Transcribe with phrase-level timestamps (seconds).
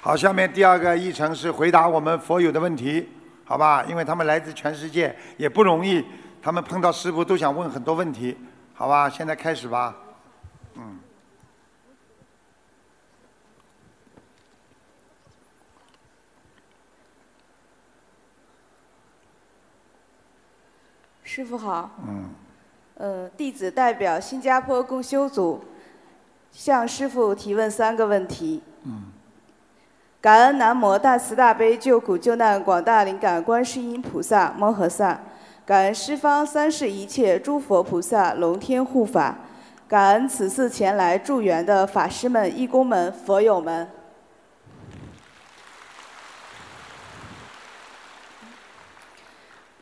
[0.00, 3.08] 好，下面第二个议程是回答我们佛友的问题，
[3.44, 3.82] 好吧？
[3.84, 6.04] 因为他们来自全世界，也不容易，
[6.42, 8.36] 他们碰到师傅都想问很多问题，
[8.74, 9.08] 好吧？
[9.08, 9.96] 现在开始吧，
[10.74, 11.00] 嗯。
[21.22, 21.90] 师傅好。
[22.06, 22.30] 嗯。
[22.96, 25.64] 呃，弟子代表新加坡共修组
[26.52, 28.62] 向师傅提问三个问题。
[28.84, 29.10] 嗯。
[30.24, 35.20] 感恩南无大慈大悲救苦救难广大灵感观世音菩萨摩诃萨，
[35.66, 39.36] 感恩十方三世一切诸佛菩萨龙天护法，
[39.86, 43.86] 感恩此次前来助缘的法师们、义工们、佛友们。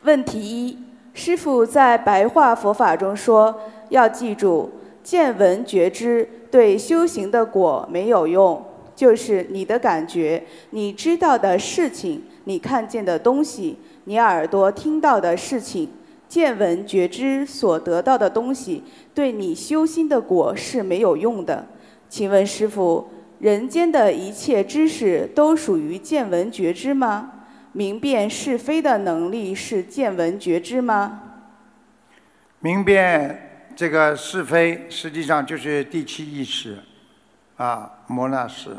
[0.01, 0.77] 问题一：
[1.13, 8.61] 师父在白话佛法中说，要记住见闻觉知对修行的果没有用。
[8.95, 15.89] 就是你的感觉，你知道的事情，你看见的东西，你耳朵听到的事情，
[16.27, 21.65] 见闻觉知所得到的东西，对你修心的果是没有用的。
[22.09, 23.07] 请问师傅，
[23.39, 27.31] 人间的一切知识都属于见闻觉知吗？
[27.71, 31.21] 明辨是非的能力是见闻觉知吗？
[32.59, 36.77] 明辨这个是非，实际上就是第七意识。
[37.55, 38.75] 啊，摩那识，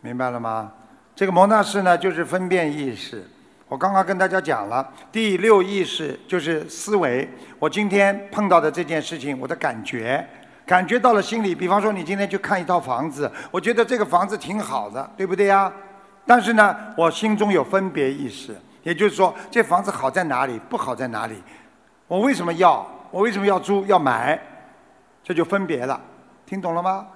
[0.00, 0.72] 明白了吗？
[1.14, 3.24] 这个摩那识呢，就是分辨意识。
[3.68, 7.28] 我刚刚跟大家讲了，第六意识就是思维。
[7.58, 10.24] 我今天碰到的这件事情，我的感觉，
[10.66, 11.54] 感觉到了心里。
[11.54, 15.72] 比方说，你今天去看一套房子，我觉得这个房子挺好的，对不对呀？
[16.26, 21.42] 但是呢，我心中有分别意识，也就是说，这房子好在哪里，不好在哪里？
[22.06, 22.86] 我为什么要？
[23.10, 23.84] 我为什么要租？
[23.86, 24.38] 要买？
[25.22, 26.00] 这就分别了，
[26.44, 27.06] 听懂了吗？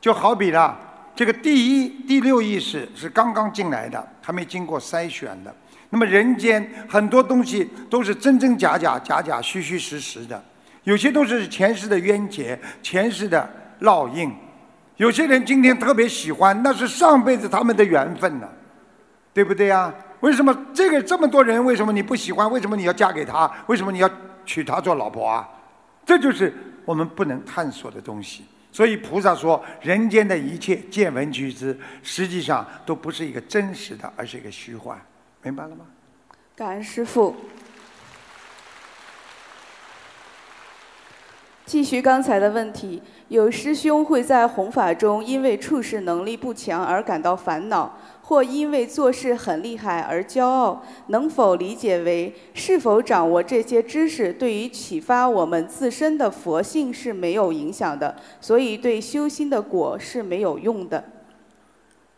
[0.00, 0.78] 就好比了，
[1.14, 5.54] 这个第一、第六意识是刚刚进来的，还没经过筛选的。
[5.90, 10.42] 那么人间很多东西都是真真假假、假假虚虚实实的，
[10.84, 13.48] 有些都是前世的冤结、前世的
[13.82, 14.32] 烙印。
[14.96, 18.48] 有些人今天特别喜欢，那是上辈子他们的缘分呢，
[19.34, 19.92] 对不对呀？
[20.20, 21.62] 为什么这个这么多人？
[21.64, 22.50] 为什么你不喜欢？
[22.50, 23.50] 为什么你要嫁给他？
[23.66, 24.10] 为什么你要
[24.44, 25.48] 娶她做老婆啊？
[26.04, 26.54] 这就是
[26.84, 28.44] 我们不能探索的东西。
[28.72, 34.96] 所以菩萨说，人间的一切见闻觉知，实际上都不是一个真实的，而是一个虚幻，
[35.42, 35.84] 明白了吗？
[36.54, 37.34] 感恩师父。
[41.66, 47.96] 继续刚才的问题，有师兄会在弘法中因为处事能力不强而感到烦恼。
[48.30, 61.02] 或因为做事很厉害而骄傲，能否理解为是否掌握这些知识对于启发我们自身的佛性是没有影响的，所以对修心的果是没有用的？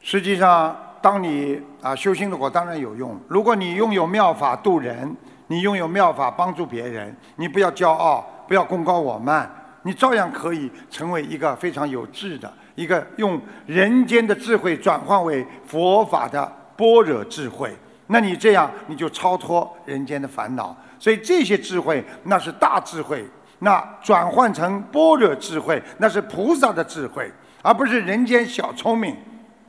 [0.00, 3.18] 实际上，当你啊修心的果当然有用。
[3.26, 9.50] 如果你拥有妙法度人，你拥有妙法帮助别人，你不要骄傲，不要功高我慢，
[9.84, 12.52] 你照样可以成为一个非常有智的。
[12.74, 20.76] 一个用人间的智慧转换为佛法的般若智慧，那你这样你就超脱人间的烦恼。
[20.98, 23.24] 所以这些智慧那是大智慧，
[23.58, 27.30] 那转换成般若智慧那是菩萨的智慧，
[27.60, 29.16] 而不是人间小聪明。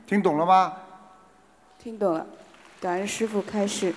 [0.06, 0.72] 听懂了吗？
[1.78, 2.26] 听懂了，
[2.80, 3.94] 感恩师父开示。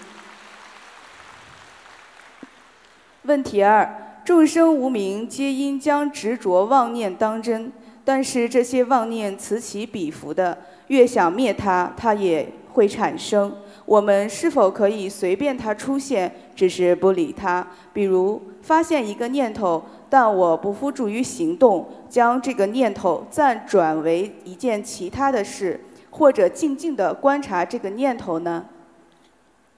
[3.24, 7.72] 问题二：众生无名，皆因将执着妄念当真。
[8.08, 10.58] 但是这些妄念此起彼伏的，
[10.88, 13.54] 越想灭它，它也会产生。
[13.86, 17.68] 我们是否可以随便它出现，只是不理它？
[17.92, 25.78] 比如发现一个念头，但我不付诸于行动，将这个念头暂转为一件其他的事，
[26.10, 28.68] 或者静静地观察这个念头呢？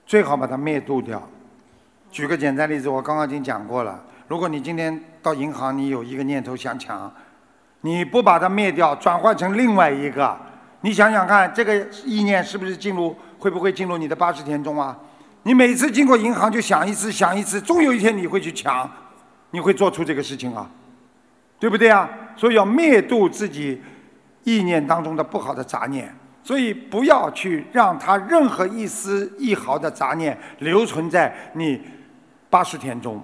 [0.06, 1.28] 最好把它灭度掉。
[2.12, 4.06] 举个简单例子，我刚刚已经讲过了。
[4.28, 7.12] 如果你今天到银行，你有一个念头想抢。
[7.81, 10.38] 你不把它灭掉，转换成另外一个，
[10.81, 14.98] 你想想看，这个意念是不是进入，会不会进入你的八十天中啊？
[15.44, 18.89] 你每次经过银行就想一次，想一次，终有一天你会去抢，
[19.51, 20.69] 你会做出这个事情啊，
[21.57, 22.09] 对不对啊？
[22.36, 23.81] 所以要灭度自己
[24.44, 26.13] 意念当中的不好的杂念，
[26.44, 31.81] 所以不要去让它任何一丝一毫的杂念留存在你
[32.50, 33.24] 八十天中。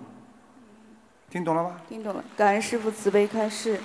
[1.30, 1.72] 听懂了吗？
[1.90, 3.78] 听懂了，感恩师父慈悲开示。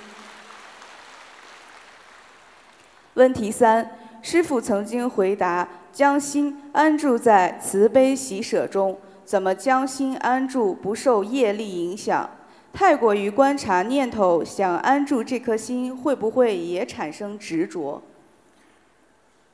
[3.21, 3.87] 问题三：
[4.23, 12.31] 师父曾经回答，将心安住在慈悲喜舍中，怎么将心安住不受业力影响？
[12.73, 18.03] 太过于观察念头，想安住这颗心，会不会也产生执着？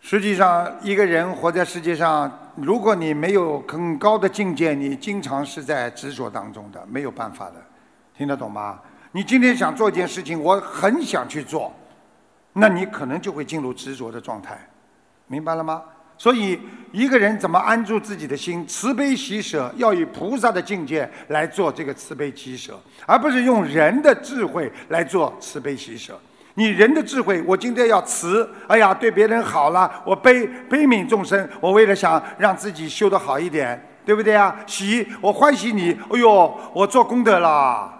[0.00, 7.54] 实际上，一个人活在世界上，如果你没有很高的境界，你经常是在执着当中的，没有办法的，
[8.16, 8.78] 听得懂吗？
[9.10, 11.72] 你今天想做一件事情，我很想去做，
[12.58, 14.58] 那你可能就会进入执着的状态，
[15.26, 15.82] 明白了吗？
[16.18, 16.58] 所以，
[16.92, 26.18] 一个人怎么安住自己的心，慈悲喜舍，要以菩萨的境界来做这个慈悲喜舍，而不是用人的智慧来做慈悲喜舍。
[26.54, 34.56] 你人的智慧，我今天要慈，哎呀，对别人好了，我悲悲悯众生，我为了想让自己修得好一点，对不对啊？
[34.66, 37.95] 喜，我欢喜你，哎呦，我做功德了。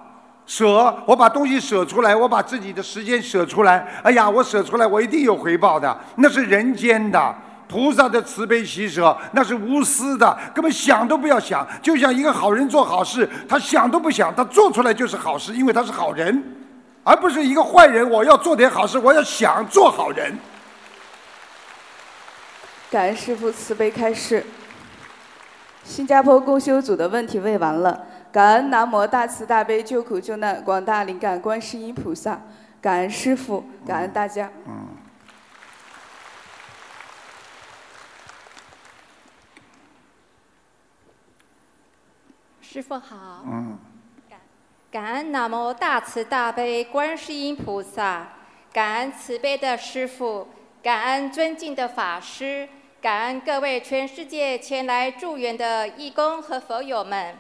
[0.47, 7.35] 舍，我把东西舍出来，我把自己的时间舍出来，哎呀，我舍出来，我一定有回报的，那是人间的
[7.69, 16.43] 菩萨的慈悲喜舍，那是无私的，根本想都不要想，就像一个好人做好事，他想都不想，他做出来就是好事，因为他是好人。
[17.03, 20.37] 而不是一个坏人，我要做点好事，我要想做好人。
[22.91, 24.45] 感恩师父慈悲开示。
[25.85, 28.01] 新加坡共修组的问题问完了，
[28.37, 32.39] 感恩南无大慈大悲救苦救难广大灵感观世音菩萨，
[32.83, 34.53] 感恩师傅，感恩大家。
[34.67, 34.89] 嗯。
[42.61, 43.43] 师傅好。
[43.47, 43.79] 嗯。
[44.91, 48.35] 感恩南无大慈大悲观世音菩萨，
[48.71, 50.47] 感恩慈悲的师傅，
[50.83, 52.69] 感恩尊敬的法师，
[53.01, 57.35] 感恩各位全世界前来助缘的义工和佛友们。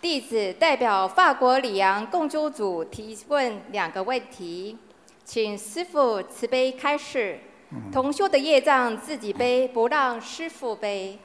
[0.00, 4.78] 弟子代表法国里昂共修组提问两个问题，
[5.24, 7.40] 请师父慈悲开示。
[7.92, 11.18] 同修的业障自己背，不让师父背。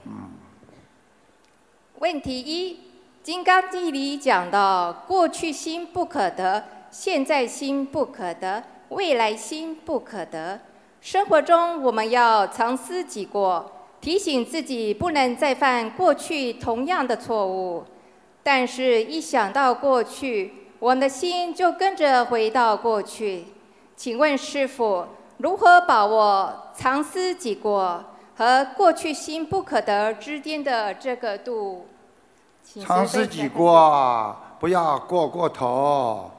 [2.00, 2.74] 问题一，
[3.22, 10.60] 《金刚经》里讲到，过去心不可得，现在心不可得，未来心不可得。
[11.00, 13.72] 生活中我们要常思己过，
[14.02, 17.86] 提醒自己不能再犯过去同样的错误。
[18.44, 23.46] 但是，一想到过去，我们的心就跟着回到过去。
[23.96, 25.08] 请问师傅，
[25.38, 28.04] 如何把握常思己过
[28.36, 31.88] 和过去心不可得之间的这个度？
[32.82, 36.30] 尝试己过，不要过过头。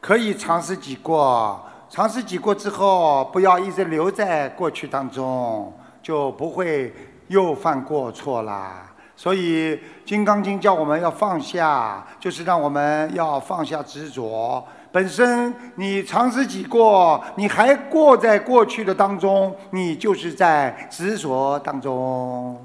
[0.00, 6.92] 可以尝试己过，尝试己过之后，不要一直留在过去当中，就不会
[7.28, 8.90] 又犯过错啦。
[9.18, 9.74] 所以
[10.04, 14.64] 《金刚经》叫我们要放下，就是让我们要放下执着。
[14.92, 22.64] 本身你尝试己过，你还过在过去的当中，你就是在执着当中。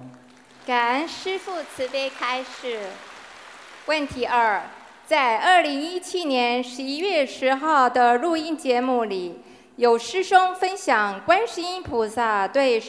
[0.63, 2.81] 感恩师父慈悲开示。
[3.87, 4.61] 问题二，
[5.07, 9.41] 在二零一七年十一月十号的录音节目里，
[9.77, 12.79] 有师兄分享观世音菩萨对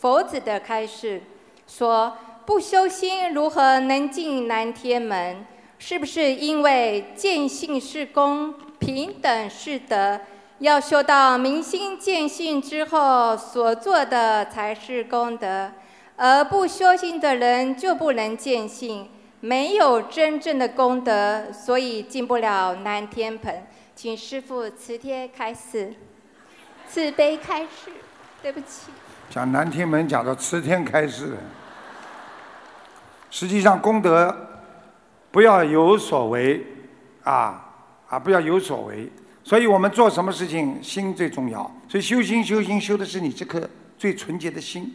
[0.00, 1.22] 佛子的开示，
[1.68, 2.12] 说
[2.46, 5.44] 不修心如何能进南天门？
[5.78, 10.20] 是不是因为见性是功，平等是德？
[10.58, 15.72] 要修到明心见性之后所做的才是功德？
[16.16, 19.08] 而不修行的人就不能见性，
[19.40, 23.66] 没有真正的功德，所以进不了南天盆。
[23.96, 25.94] 请师父慈天开示，
[26.88, 27.90] 慈悲开示。
[28.42, 28.92] 对不起。
[29.30, 31.34] 讲南天门讲到慈天开示，
[33.34, 34.32] 实际上功德
[35.32, 36.64] 不要有所为，
[37.24, 37.66] 啊
[38.08, 39.10] 啊不要有所为。
[39.42, 41.68] 所以我们做什么事情心最重要。
[41.88, 44.94] 所以修心修心修的是你这颗最纯洁的心。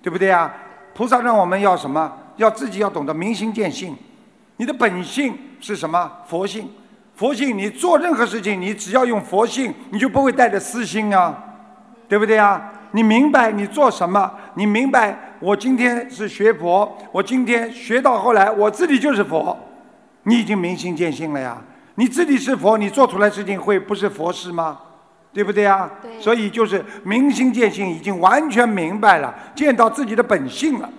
[0.00, 0.54] 对不对啊？
[0.94, 2.16] 菩萨让我们要什么？
[2.36, 3.96] 要自己要懂得明心见性。
[4.58, 6.12] 你的本性是什么？
[6.28, 6.70] 佛性。
[7.16, 11.36] 佛性，你做任何事情，你只要用佛性，你就不会带着私心啊，
[12.08, 12.72] 对不对啊？
[12.92, 14.32] 你明白你做什么？
[14.54, 19.56] 你明白我今天是学佛，我今天学到后来，我自己就是佛。
[20.24, 21.60] 你已经明心见性了呀。
[21.94, 24.78] 你自己是佛，你做出来事情会不是佛事吗？
[25.32, 25.90] 对不对啊？
[26.20, 30.90] 所以就是明心见性，已经完全明白了，见到自己的本性了，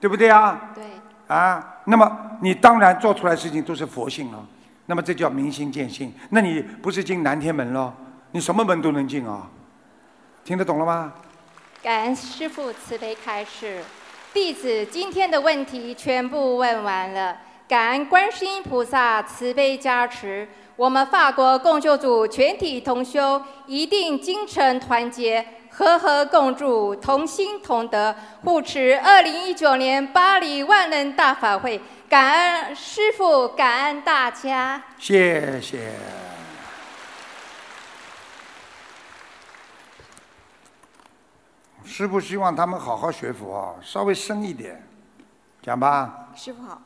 [0.00, 0.72] 对不对啊？
[0.74, 0.84] 对。
[1.28, 4.44] 啊，那么你当然做出来事情都是佛性了，
[4.86, 6.12] 那么这叫明心见性。
[6.30, 7.92] 那你不是进南天门喽？
[8.32, 9.46] 你什么门都能进啊？
[10.44, 11.12] 听得懂了吗？
[11.86, 13.80] 感恩师父慈悲开示，
[14.34, 17.38] 弟子今天的问题全部问完了。
[17.68, 20.48] 感恩观世音菩萨慈悲加持。
[20.74, 28.12] 我们法国共修组全体同修一定精诚团结，和和共筑，同心同德，
[28.42, 31.80] 护持二零一九年巴黎万人大法会。
[32.08, 34.82] 感恩师父，感恩大家。
[34.98, 35.92] 谢谢。
[41.86, 44.82] 师傅希望他们好好学佛，稍微深一点，
[45.62, 46.28] 讲吧。
[46.34, 46.82] 师傅好，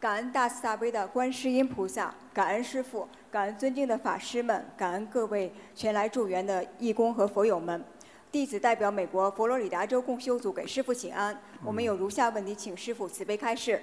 [0.00, 7.84] 感恩大慈大悲的观世音菩萨，感恩师傅，感恩尊敬的法师们，感恩各位前来助缘的义工和佛友们。
[8.32, 11.38] 弟子代表美国佛罗里达州共修组给师傅请安。
[11.62, 13.82] 我们有如下问题，请师傅慈悲开示。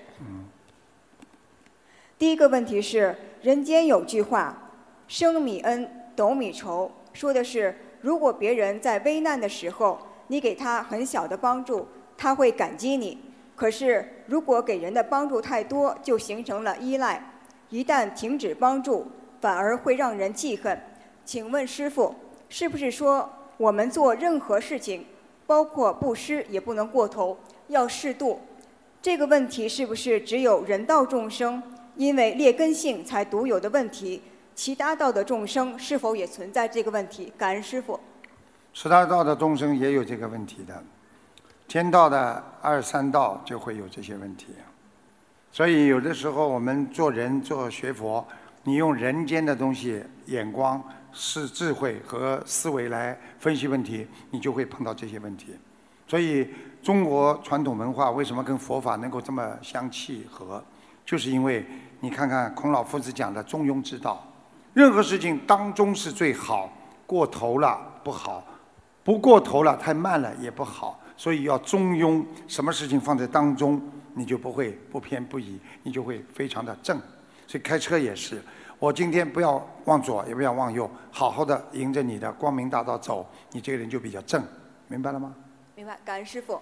[2.17, 4.71] 第一个问题是：人间有句话
[5.07, 13.17] ，“生米恩，斗米仇”，说的是如果别人在危难的时候，你给他很小的帮助，他会感激你；
[13.55, 17.23] 可是如果给人的帮助太多，就形成了依赖，
[17.69, 19.05] 一旦停止帮助，
[19.39, 20.81] 反而会让人记恨。
[21.23, 22.13] 请问师傅，
[22.49, 23.29] 是不是说？
[23.57, 25.05] 我们做任何事情，
[25.47, 27.37] 包括布施，也不能过头，
[27.69, 28.37] 要适度。
[29.01, 31.63] 这个问题是不是只有人道众生
[31.95, 34.21] 因为劣根性才独有的问题？
[34.53, 37.31] 其他道的众生是否也存在这个问题？
[37.37, 37.97] 感恩师傅。
[38.77, 40.83] 十大道的众生也有这个问题的，
[41.65, 44.47] 天道的二三道就会有这些问题。
[45.49, 48.27] 所以有的时候我们做人做学佛，
[48.63, 50.83] 你用人间的东西眼光。
[51.17, 55.55] 是智慧和思维来分析问题，你就会碰到这些问题。
[56.05, 56.53] 所以
[56.83, 60.61] 中国传统文化为什么跟佛法能够这么相契合？
[61.05, 61.65] 就是因为
[62.01, 64.21] 你看看孔老夫子讲的中庸之道，
[64.73, 66.69] 任何事情当中是最好，
[67.07, 68.43] 过头了不好，
[69.05, 72.25] 不过头了太慢了也不好，所以要中庸。
[72.47, 73.79] 什么事情放在当中，
[74.15, 76.99] 你就不会不偏不倚，你就会非常的正。
[77.45, 78.41] 所以开车也是。
[78.79, 84.43] 我今天不要往左，也不要往右，好好的迎着你的光明大道走，你这个人就比较正，
[84.87, 85.35] 明白了吗？
[85.75, 86.59] 明白，感恩师傅。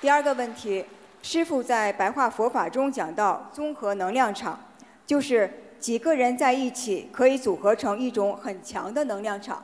[0.00, 0.84] 第二个问题，
[1.20, 4.60] 师傅在白话佛法中讲到综合能量场，
[5.04, 9.62] 就是几个人在一起可以组合成一种很强的能量场。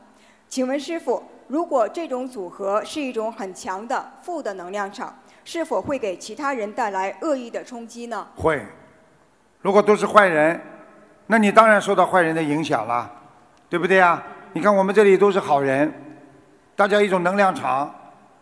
[0.49, 5.17] 请问师傅，如果这种组合是一种很强的负的能量场？
[5.45, 8.25] 是否会给其他人带来恶意的冲击呢？
[8.37, 8.65] 会，
[9.61, 10.61] 如果都是坏人，
[11.27, 13.11] 那你当然受到坏人的影响了，
[13.69, 14.23] 对不对呀？
[14.53, 15.93] 你看我们这里都是好人，
[16.77, 17.93] 大家一种能量场，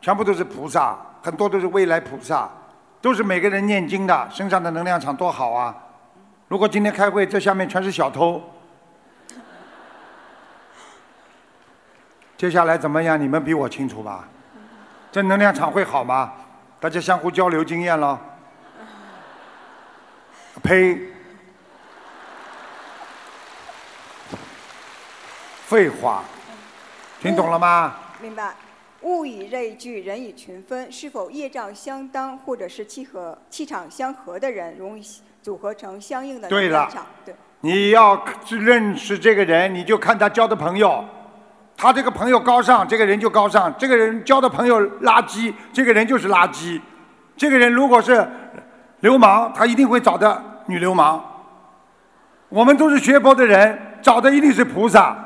[0.03, 2.51] 全部都是菩萨，很多都是未来菩萨，
[3.01, 5.75] 都是每个人念经的，身上的能量场多好啊！
[6.51, 8.43] 如果今天开会，这下面全是小偷，
[12.37, 13.19] 接下来怎么样？
[13.21, 14.29] 你们比我清楚吧？
[15.13, 16.33] 正能量场会好吗？
[16.81, 18.21] 大家相互交流经验了。
[20.61, 20.99] 呸！
[25.67, 26.25] 废话，
[27.21, 27.95] 听懂了吗？
[28.21, 28.57] 明白。
[29.03, 30.91] 物以类聚，人以群分。
[30.91, 35.03] 是否业障相当，或者是气和气场相合的人，容易
[35.43, 37.07] 组合成相应的能量场？
[37.25, 37.35] 对。
[37.61, 41.05] 你要认识这个人，你就看他交的朋友。
[41.77, 46.81] 他这个朋友高尚，这个人就高尚；这个人交的朋友垃圾，这个人就是垃圾。
[47.37, 48.27] 这个人如果是
[49.01, 51.25] 流氓，他一定会找的女流氓。
[52.51, 55.17] 我们都是学佛的人，找的一定是菩萨。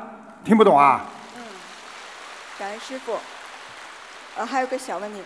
[0.45, 1.05] 听不懂啊？
[1.35, 1.41] 嗯，
[2.57, 3.17] 感恩师傅。
[4.37, 5.21] 呃，还有个小问题，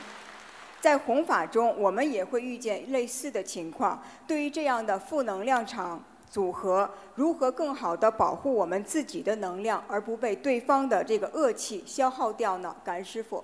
[0.82, 4.02] 在弘法中，我们也会遇见类似的情况。
[4.26, 6.02] 对于这样的负能量场。
[6.32, 12.76] 组合如何更好的保护我们自己的能量，而不被对方的这个恶气消耗掉呢？
[12.84, 13.44] 感恩师傅。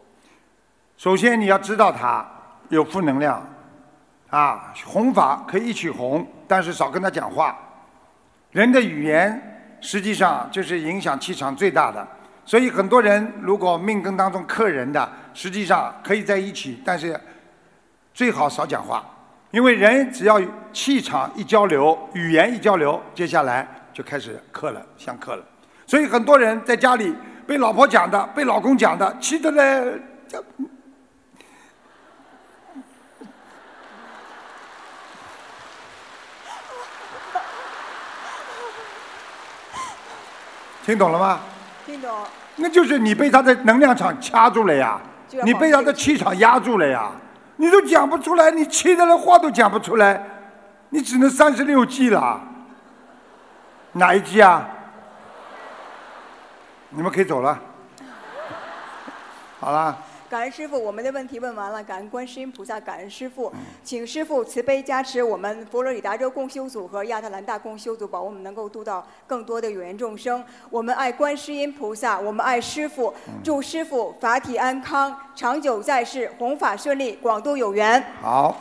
[0.96, 2.24] 首先你要知道他
[2.70, 3.44] 有负能量，
[4.30, 7.58] 啊，弘法可以一起弘，但是少跟他讲话。
[8.52, 12.08] 人的语言实际上就是影响气场最大的，
[12.46, 17.20] 所以很多人如果命根当中克人的，实际上可以在一起，但是
[18.14, 19.06] 最好少讲话。
[19.52, 20.42] 因为人只要
[20.74, 25.44] 气场一交流，语言一交流，接下来就开始克了，相克了。
[25.86, 27.14] 所以很多人在家里
[27.46, 30.02] 被老婆讲的，被老公讲的，气得嘞，
[40.86, 41.40] 听懂了吗？
[41.86, 42.10] 听懂。
[42.58, 45.00] 那就是你被他的能量场掐住了呀，
[45.44, 47.12] 你被他的气场压住了呀。
[47.58, 50.22] 你都讲不出来，你气的连话都讲不出来，
[50.90, 52.42] 你只能三十六计了。
[53.94, 54.68] 哪一计啊？
[56.90, 57.60] 你们可以走了。
[59.60, 59.98] 好了。
[60.36, 61.82] 感恩师傅，我们的问题问完了。
[61.82, 63.50] 感恩观世音菩萨，感恩师傅，
[63.86, 70.44] 请师傅慈悲加持我们佛罗里达州共修组和亚特兰大共修组，保我们能够度到更多的有缘众生。
[70.70, 78.06] 我们爱观世音菩萨，我们爱师傅，祝师傅法体安康，长久在世，弘法顺利，广度有缘。
[78.22, 78.58] 好。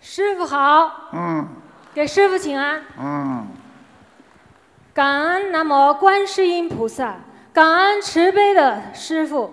[0.00, 1.10] 师傅好。
[1.12, 1.46] 嗯。
[1.92, 2.82] 给师傅请安。
[2.98, 3.46] 嗯，
[4.98, 7.20] 感恩南无观世音菩萨，
[7.52, 9.52] 感恩慈悲的师傅，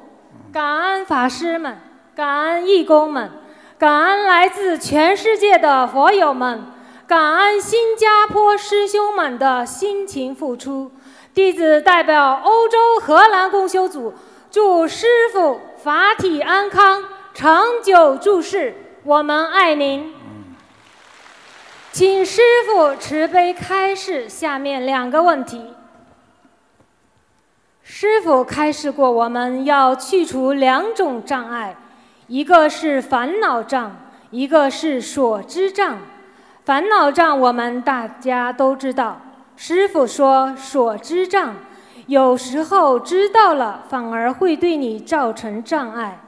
[0.52, 1.78] 感恩法师们，
[2.16, 3.30] 感恩义工们，
[3.78, 6.64] 感恩来自全世界的佛友们，
[7.06, 10.92] 感恩新加坡师兄们的辛勤付出。
[11.36, 14.16] 弟子代表欧洲荷兰共修组，
[14.50, 17.04] 祝师傅法体安康，
[17.36, 18.74] 长久住世。
[19.04, 20.15] 我们爱您。
[21.96, 25.62] 请师傅慈悲开示下面两个问题。
[27.84, 31.74] 师傅开示过，我们要去除两种障碍，
[32.28, 33.96] 一个是烦恼障，
[34.30, 36.00] 一个是所知障。
[36.66, 39.22] 烦恼障我们大家都知道，
[39.56, 41.56] 师傅说所知障，
[42.08, 46.20] 有时候知道了反而会对你造成障碍。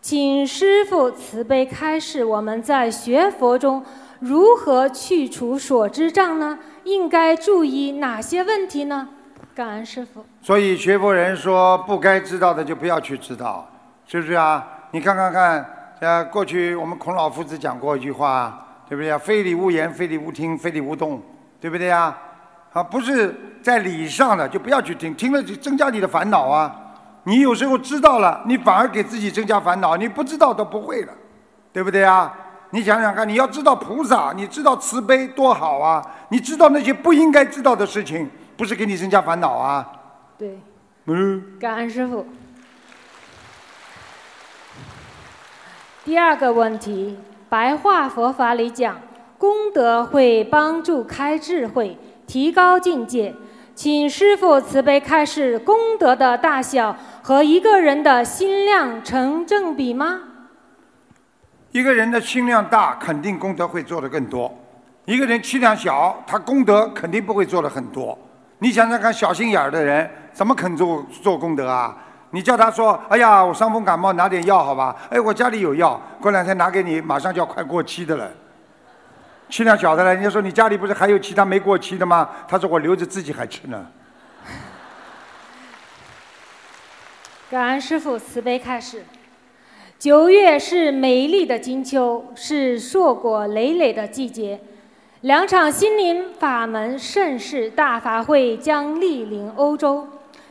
[0.00, 3.84] 请师傅慈悲开示，我们在学佛中。
[4.24, 6.58] 如何去除所知障呢？
[6.84, 9.06] 应该注意哪些问题呢？
[9.54, 10.24] 感恩师傅。
[10.40, 13.68] 所以学佛人说，不该知道的就不要去知道，
[14.06, 14.66] 是不是啊？
[14.92, 15.66] 你看看看，
[16.00, 19.18] 呃，过去我们孔老夫子讲过一句话，对不对呀？
[19.18, 21.20] 非礼勿言，非礼勿听，非礼勿动，
[21.60, 22.16] 对不对呀？
[22.72, 26.74] 啊，不是在理上的就不要去听，听了就增加你的烦恼啊。
[27.24, 31.12] 你有时候知道了，你反而给自己增加烦恼；你不知道都不会了，
[31.74, 32.34] 对不对啊？
[32.74, 36.04] 你想想看，你要知道菩萨，你知道慈悲多好啊！
[36.30, 39.86] 你知道那些不应该知道的事情，不是给你增加烦恼啊？
[40.36, 40.58] 对。
[41.04, 41.56] 嗯。
[41.60, 42.26] 感恩师傅。
[46.04, 47.16] 第二个问题，
[47.48, 49.00] 白话佛法里讲，
[49.38, 53.36] 功德会帮助开智慧，提高境界，
[53.76, 60.22] 请师傅慈悲开示，功德的大小和一个人的心量成正比吗？
[61.74, 64.48] 一个人的心量大，肯定功德会做得更多；
[65.06, 68.16] 一个人气量小，他功德肯定不会做得很多。
[68.60, 71.92] 你想想看，小心眼儿的人怎么肯做做功德啊？
[72.30, 78.30] 你叫他说：“哎呀，我伤风感冒，拿点药好吧？”哎，我家里有药，过两天拿给你，马上就要快过期的了。
[79.48, 82.30] 气量小的人，人家说你家里不是还有其他没过期的吗？
[82.46, 83.84] 他说我留着自己还吃呢。
[87.50, 89.04] 感恩师傅慈悲开示。
[89.98, 94.60] 九月是美丽的金秋，是硕果累累的季节。
[95.22, 100.06] 两场心灵法门盛世大法会将莅临欧洲。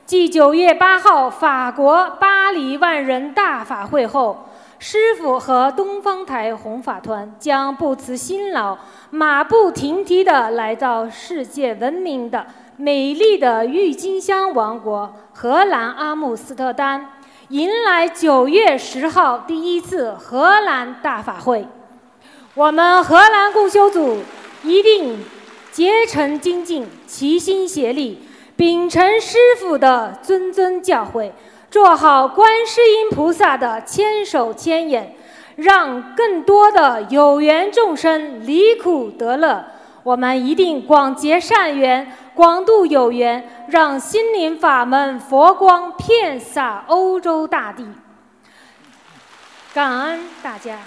[0.05, 4.45] 继九月八号法国巴黎万人大法会后，
[4.79, 8.77] 师傅和东方台弘法团将不辞辛劳、
[9.11, 17.07] 马不停蹄地来到世界闻名的美丽的郁金香王国——荷兰阿姆斯特丹。
[17.49, 21.67] 迎来九月十号第一次荷兰大法会，
[22.53, 24.19] 我们荷兰共修组
[24.63, 25.21] 一定
[25.69, 28.17] 竭诚精进，齐心协力，
[28.55, 31.31] 秉承师父的谆谆教诲，
[31.69, 35.13] 做好观世音菩萨的千手千眼，
[35.57, 39.65] 让更多的有缘众生离苦得乐。
[40.03, 47.87] 我们一定广结善缘，广度有缘，让心灵法门佛光遍洒欧洲大地。
[49.73, 50.79] 感恩大家。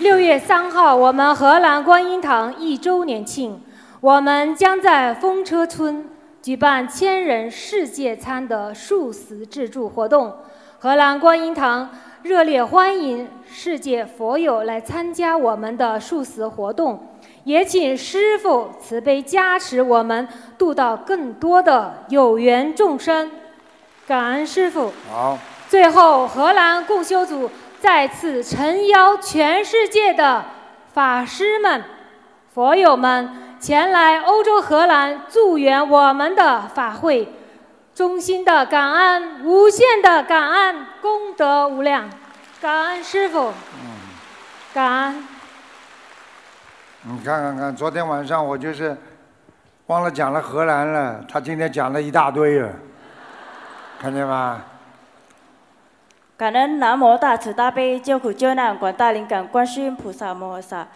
[0.00, 3.58] 六月三号，我们荷兰观音堂一周年庆，
[4.00, 6.10] 我们将在风车村
[6.42, 10.36] 举办千人世界餐的素食自助活动。
[10.78, 11.88] 荷兰观音堂
[12.22, 17.08] 热烈欢迎世界佛友来参加我们的素食活动。
[17.44, 23.30] 也请师父慈悲加持我们，度到更多的有缘众生。
[24.06, 24.92] 感恩师父。
[25.10, 25.38] 好。
[25.68, 27.50] 最后，荷兰共修组
[27.80, 30.44] 再次诚邀全世界的
[30.92, 31.82] 法师们、
[32.52, 37.26] 佛友们前来欧洲荷兰助缘我们的法会，
[37.94, 42.10] 衷心的感恩，无限的感恩，功德无量。
[42.60, 43.52] 感恩师父。
[44.74, 45.28] 感恩。
[47.04, 48.96] 你看看看，昨天晚上我就是
[49.86, 52.72] 忘了讲了荷兰了，他今天讲了一大堆了，
[53.98, 54.62] 看见吗？
[56.36, 60.86] 感恩南无大慈大悲救苦救难广大灵感观世音菩萨摩诃萨，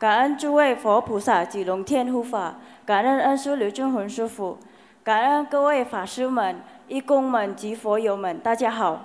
[0.00, 4.58] 感恩诸位佛菩萨及龙天护法，感恩恩师刘俊宏师傅，
[5.04, 9.00] 感恩各位法师们、义工们及佛友们，大家好。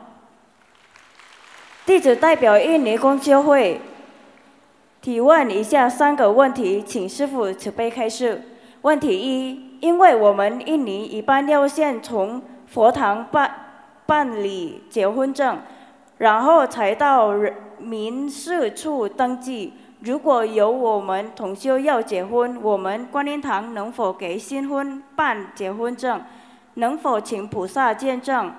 [1.86, 3.80] 弟子代表印尼公修会。
[5.08, 8.42] 提问以下三个问题，请师傅慈悲开示。
[8.82, 13.50] 问题一：因为我们印尼一般要先从佛堂办
[14.06, 15.60] 办理结婚证，
[16.18, 17.34] 然后才到
[17.78, 19.76] 民事处登记。
[20.02, 26.22] 如果有我们同修要结婚，我们观音堂能否给新婚办结婚证？
[26.74, 28.52] 能否请菩萨见证？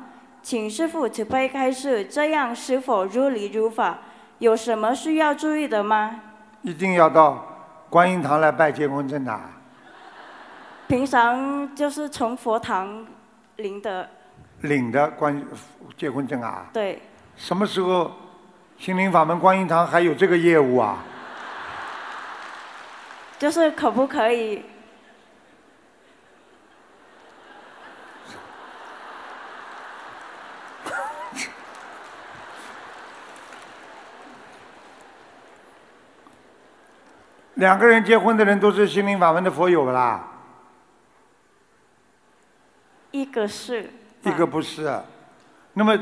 [0.43, 3.99] 请师傅慈悲开示，这样是否如理如法？
[4.39, 6.23] 有什么需要注意的吗？
[6.63, 7.45] 一定要到
[7.89, 9.41] 观音堂来拜结婚证的。
[10.87, 13.07] 平常就是从佛堂
[13.57, 14.09] 领的，
[14.63, 15.45] 领的关
[15.97, 16.67] 结婚证啊？
[16.73, 17.01] 对，
[17.37, 18.11] 什么时候
[18.79, 20.99] 心灵法门观音堂还有这个业务啊？
[23.39, 24.65] 就是可不可以？
[37.59, 40.21] 两个人结婚的人都是心灵法门的佛友不啦？
[43.11, 43.91] 一个是，
[44.23, 44.97] 一个不是。
[45.73, 45.99] 那么，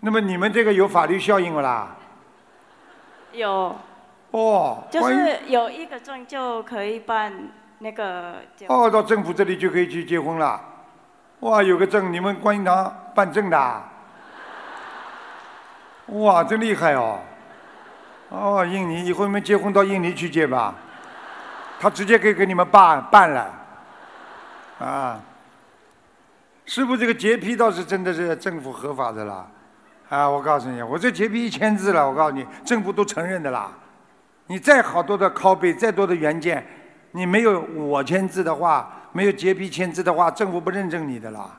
[0.00, 1.96] 那么你们这个有法律效应不啦？
[3.32, 3.74] 有，
[4.32, 7.32] 哦，就是有一个证就可以办
[7.78, 8.76] 那个结婚。
[8.76, 10.60] 哦，到政府这里就可以去结婚了。
[11.40, 13.90] 哇，有个证，你们观音堂办证的啊？
[16.08, 17.20] 哇，真厉害哦！
[18.34, 20.74] 哦，印尼以后你们结婚到印尼去结吧，
[21.78, 23.50] 他直接可以给你们办办了。
[24.80, 25.20] 啊，
[26.66, 29.46] 师傅这个洁癖倒是真的是政府合法的啦。
[30.08, 33.70] 啊，我告诉你，我这洁癖一签字了，我告诉你，政府都承认的啦。
[34.48, 36.64] 你再好多的拷贝，再多的原件，
[37.12, 41.50] 你没有我签字的话，没有洁癖签字的话，政府不认证你的啦。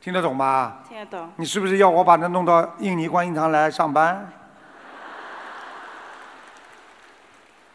[0.00, 0.78] 听得懂吗？
[0.88, 1.30] 听得懂。
[1.36, 4.26] 你是不是要我把他弄到印尼观音堂来上班？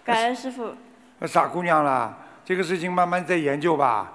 [0.08, 0.74] 感恩师傅。
[1.28, 2.16] 傻姑娘啦，
[2.46, 4.14] 这个事情慢慢再研究吧。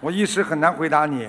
[0.00, 1.28] 我一时很难回答你。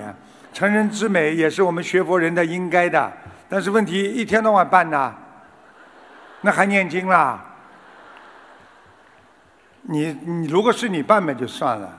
[0.54, 3.12] 成人之美也是我们学佛人的应该的，
[3.46, 5.14] 但是问题一天到晚办呢，
[6.40, 7.44] 那还念经啦？
[9.82, 11.98] 你你如果是你办嘛就算了，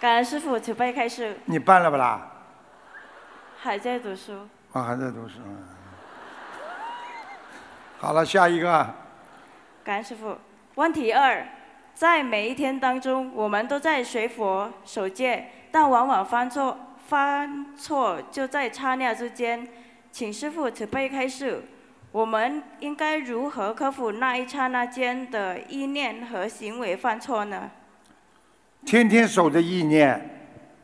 [0.00, 2.28] 感恩师傅准备开始，你办了不啦？
[3.60, 4.48] 还在读书。
[4.72, 5.40] 啊，还在读书。
[7.98, 9.01] 好了，下一个。
[9.84, 10.36] 感恩师傅。
[10.76, 11.46] 问题二，
[11.94, 19.68] 在每一天当中，我们都在学佛守戒，但往往犯错，犯错就在刹那之间。
[20.10, 21.62] 请师傅慈悲开示，
[22.10, 27.70] 我们应该如何克服那一刹那间的意念和行为犯错呢？
[28.84, 30.30] 天天守着意念，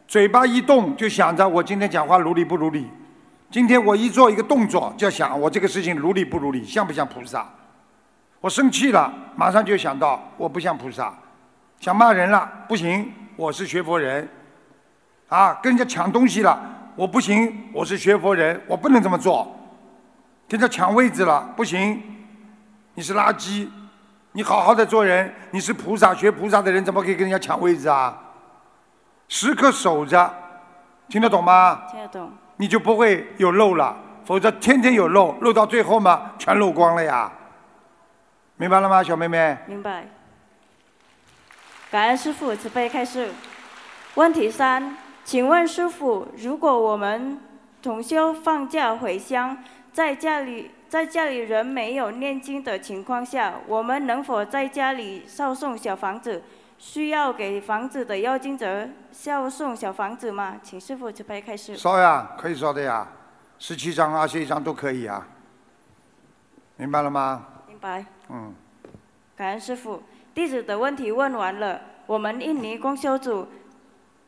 [0.06, 2.86] 嘴巴一动就想着我今天讲话如理不如理，
[3.50, 7.46] 今天我一做一个动作就想我这个事情如理不如理，像不像菩萨？
[8.40, 11.12] 我生气了，马上就想到我不像菩萨，
[11.80, 14.28] 想骂人了，不行，我是学佛人，
[15.28, 16.56] 啊，跟人家抢东西了，
[16.94, 19.44] 我不行，我是学佛人，我不能这么做，
[20.48, 22.00] 跟人家抢位置了，不行，
[22.94, 23.68] 你是垃圾，
[24.32, 28.16] 你好好的做人，你是菩萨学菩萨的人，怎么可以跟人家抢位置啊？
[29.26, 30.32] 时刻守着，
[31.08, 31.82] 听得懂吗？
[31.90, 32.30] 听得懂。
[32.56, 37.30] 你就不会有漏了，否则天天有漏，漏到最后嘛，全漏光了呀。
[38.58, 39.56] 明白了吗，小妹妹？
[39.66, 40.04] 明白。
[41.92, 43.30] 感恩师傅慈悲开示。
[44.16, 47.38] 问题三，请问师傅，如果我们
[47.80, 49.56] 同修放假回乡，
[49.92, 56.42] 在家里在家里人没有念经的情况下，我们能否在家里烧送小房子？
[56.78, 60.56] 需要给房子的要经者孝送小房子吗？
[60.64, 61.76] 请师傅慈悲开始。
[61.76, 63.06] 烧呀，可以烧的呀，
[63.60, 65.24] 十七张、二十一张都可以啊。
[66.76, 67.46] 明白了吗？
[67.68, 68.04] 明白。
[68.30, 68.54] 嗯，
[69.36, 70.02] 感恩师傅，
[70.34, 71.80] 弟子的问题问完了。
[72.06, 73.46] 我们印尼公修组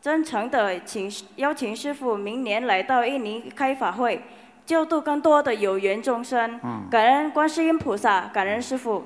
[0.02, 4.22] 真诚的请邀请师傅明年来到印尼开法会，
[4.66, 6.60] 救度更多的有缘众生。
[6.62, 9.04] 嗯感恩观世音菩萨，感恩师傅。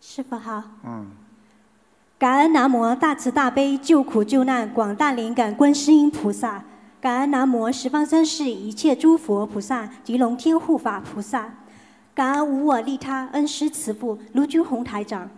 [0.00, 1.10] 师傅好，嗯，
[2.18, 6.62] 感恩南无大慈大悲救苦救难广大灵感观世音菩萨，
[7.02, 11.52] 感恩南无十方三世一切诸佛菩萨及龙天护法菩萨，
[12.14, 15.28] 感恩无我利他恩师慈父卢军宏台长，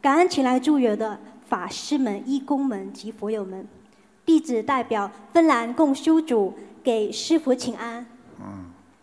[0.00, 3.64] 感恩前来助缘的法师们、义工们及佛友们，
[4.26, 8.04] 弟子代表芬兰共修组给师傅请安。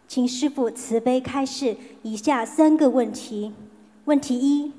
[0.05, 3.53] 请师傅慈悲开示以下三个问题。
[4.03, 4.73] 问题一：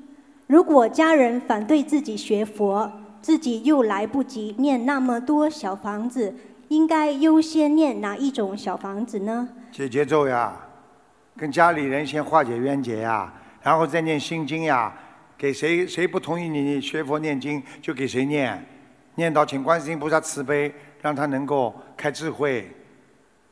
[0.45, 6.35] 如果家人反对自己学佛，自己又来不及念那么多小房子，
[6.71, 9.49] 应该优先念哪一种小房子呢？
[9.73, 10.57] 解节奏呀，
[11.35, 14.93] 跟家里人先化解冤结呀，然后再念心经呀。
[15.37, 18.63] 给谁谁不同意你学佛念经，就给谁念，
[19.15, 22.71] 念到请观世音菩萨慈悲，让他能够开智慧，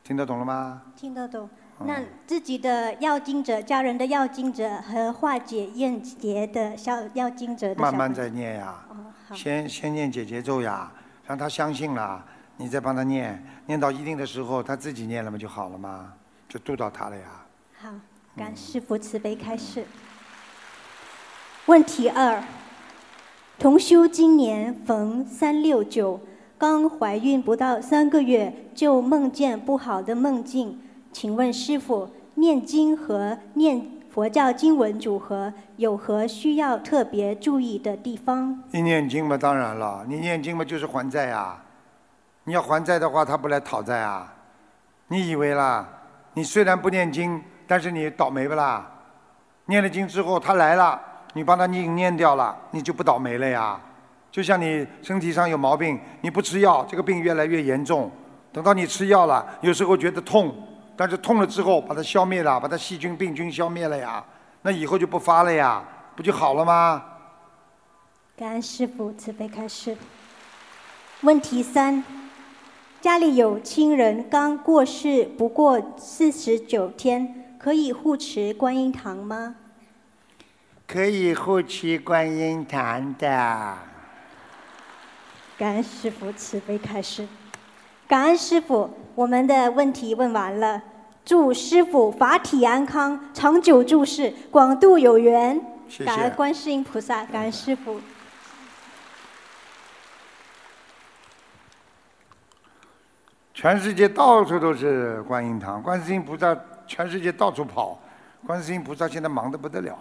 [0.02, 0.80] 听得懂了吗？
[0.96, 1.48] 听得懂。
[1.80, 8.96] 嗯那自己的要经者、家人的要经者和化解怨结的小要经者的小慢慢再念呀，哦，
[9.34, 10.90] 先先念解结咒呀，
[11.26, 12.24] 让他相信了，
[12.60, 16.12] 你再帮他念，念到一定的时候，他自己念了嘛就好了嘛，
[16.46, 17.22] 就渡到他了呀。
[17.80, 17.88] 好，
[18.36, 19.86] 感师父慈悲开示。
[21.64, 22.44] 问题二：
[23.58, 26.20] 同修今年逢三六九，
[26.58, 30.78] 刚怀孕不到三个月就梦见不好的梦境，
[31.10, 38.62] 请问师傅，念经和念佛教经文组合有何需要特别注意的地方？
[38.72, 41.58] 你念经嘛，当然了，你念经嘛就是还债呀。
[42.44, 44.32] 你要还债的话，他不来讨债啊？
[45.08, 45.86] 你以为啦？
[46.34, 48.88] 你虽然不念经，但是你倒霉不啦？
[49.66, 51.00] 念了经之后，他来了，
[51.34, 53.80] 你帮他念念掉了，你就不倒霉了呀？
[54.30, 58.10] 就像你身体上有毛病，你不吃药，这个病越来越严重。
[58.52, 60.54] 等到你吃药了，有时候觉得痛，
[60.96, 64.24] 但是痛了之后把它消灭了，把它细菌病菌消灭了呀，
[64.62, 65.82] 那以后就不发了呀，
[66.16, 67.02] 不就好了吗？
[68.36, 69.96] 感恩师父慈悲开示。
[71.22, 72.02] 问题三：
[73.00, 79.54] 家里有亲人刚过世不过四十九天，可以护持观音堂吗？
[80.86, 83.78] 可以护持观音堂的。
[85.56, 87.26] 感恩师傅慈悲开示。
[88.06, 90.82] 感恩师傅，我们的问题问完了。
[91.24, 95.58] 祝师傅法体安康，长久住世，广度有缘。
[95.88, 97.98] 谢谢感恩观世音菩萨，感恩师父。
[103.60, 107.98] 全世界到处都是观音堂，观世音菩萨全世界到处跑，
[108.46, 109.98] 观世音菩萨现在忙得不得了。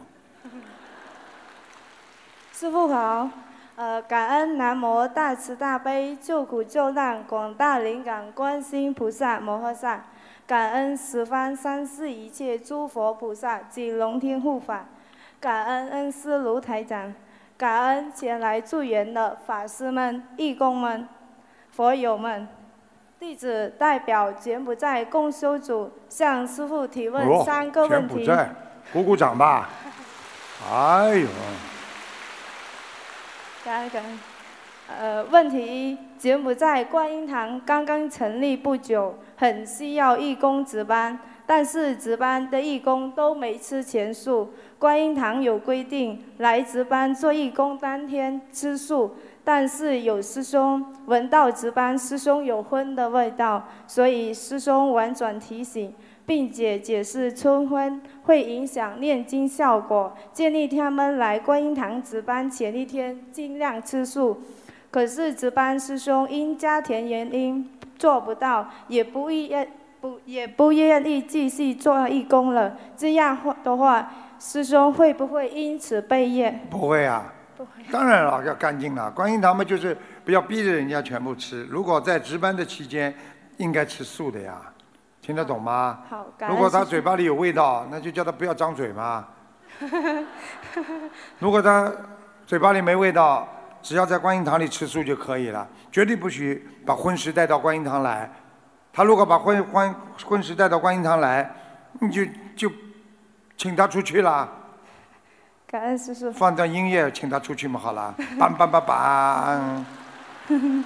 [2.53, 3.29] 师傅好，
[3.75, 10.05] 呃，感恩南无大慈大悲救苦救难广大灵感观世音菩萨摩诃萨，
[10.47, 14.85] 感恩十方三世一切诸佛菩萨及龙天护法，
[15.41, 17.13] 感恩恩师卢台长，
[17.57, 21.05] 感恩前来助缘的法师们、义工们、
[21.71, 22.47] 佛友们。
[23.19, 28.15] 弟子代表柬埔寨共修组向师傅提问哦三个问题。
[28.15, 28.49] 柬埔寨，
[28.93, 29.69] 鼓鼓掌吧。
[30.71, 31.27] 哎呦，
[33.65, 34.19] 感恩感恩。
[34.87, 35.59] 呃，问题
[35.91, 44.53] 一：柬埔寨观音堂刚刚成立不久，很需要义工值班，但是值班的义工都没吃全素。
[44.79, 55.93] 观音堂有规定，来值班做义工当天吃素，但是有师兄闻到值班师兄有荤的味道，所以师兄婉转提醒。
[56.29, 64.39] 并且解释春荤会影响念经效果，建议他们来观音堂值班前一天尽量吃素。
[64.91, 69.67] 可是值班师兄因家庭原因做不到，也不愿
[70.01, 72.77] 不也不愿意继续做义工了。
[72.95, 76.59] 这样的话，师兄会不会因此被业？
[76.69, 77.33] 不会啊，
[77.91, 79.11] 当然了，要干净了。
[79.11, 81.63] 观音堂嘛，就是不要逼着人家全部吃。
[81.65, 83.13] 如果在值班的期间，
[83.57, 84.61] 应该吃素的呀，
[85.21, 85.99] 听得懂吗？
[86.09, 89.27] 好，如果他嘴巴里有味道，那就叫他不要张嘴嘛。
[91.39, 91.91] 如果他
[92.45, 93.47] 嘴巴里没味道，
[93.81, 98.29] 只要在观音堂里吃素就可以了，绝对不许把荤食带到观音堂来。
[98.91, 99.95] 他如果把荤荤
[100.25, 101.49] 荤食带到观音堂来，
[101.99, 102.71] 你就就
[103.55, 104.49] 请他出去了，
[105.71, 106.31] 感恩师叔。
[106.31, 109.83] 放段音乐请他出去嘛，好了，梆梆梆梆。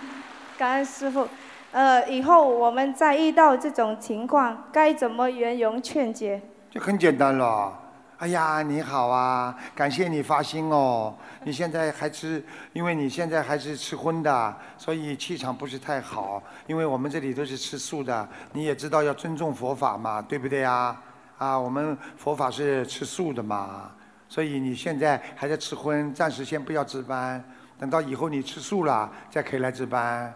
[0.60, 1.26] 感恩师傅。
[1.72, 6.41] 呃，以后我们再遇到这种情况，该怎么圆融劝解？
[6.69, 7.72] 就很简单了。
[8.17, 11.15] 哎呀，你好啊，感谢你发心哦。
[11.46, 12.43] 你现在还吃，
[12.74, 16.43] 因为你现在还是吃荤的，所以气场不是太好。
[16.67, 20.93] 因为我们这里都是吃素的，你也知道要尊重佛法嘛，对不对呀？
[21.38, 23.89] 啊，我们佛法是吃素的嘛，
[24.34, 27.43] 所以你现在还在吃荤，暂时先不要值班，
[27.78, 30.34] 等到以后你吃素了，再可以来值班。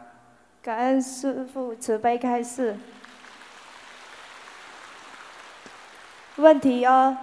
[0.61, 2.77] 感恩师父慈悲开示。
[6.35, 7.17] 问题哦，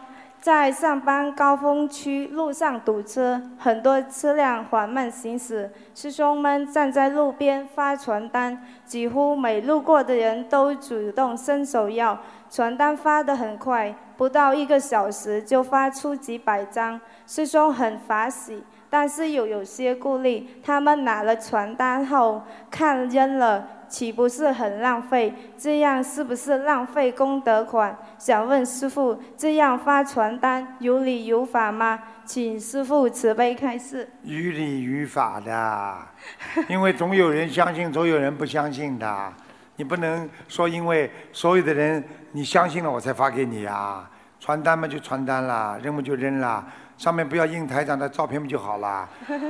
[0.45, 12.19] 在上班高峰区路上堵车，很多车辆缓慢行驶，师兄们站在路边发传单，几乎每路过的人都主动伸手要。
[12.51, 18.63] 传单发得很快，不到一个小时就发出几百张，师兄很法喜。
[18.91, 25.33] 但是又有些顾虑，他们拿了传单后看扔了，岂不是很浪费？
[25.57, 27.97] 这样是不是浪费功德款？
[28.19, 32.01] 想问师傅，这样发传单有理有法吗？
[32.25, 34.11] 请师傅慈悲开示。
[34.25, 35.97] 于理于法的，
[36.69, 39.33] 因为总有人相信，总有人不相信的。
[39.77, 42.03] 你不能说因为所有的人
[42.33, 46.67] 你相信了我才发给你啊，传单嘛就传单啦，扔嘛就扔啦，
[46.99, 49.09] 上面不要印台长的照片不就好啦？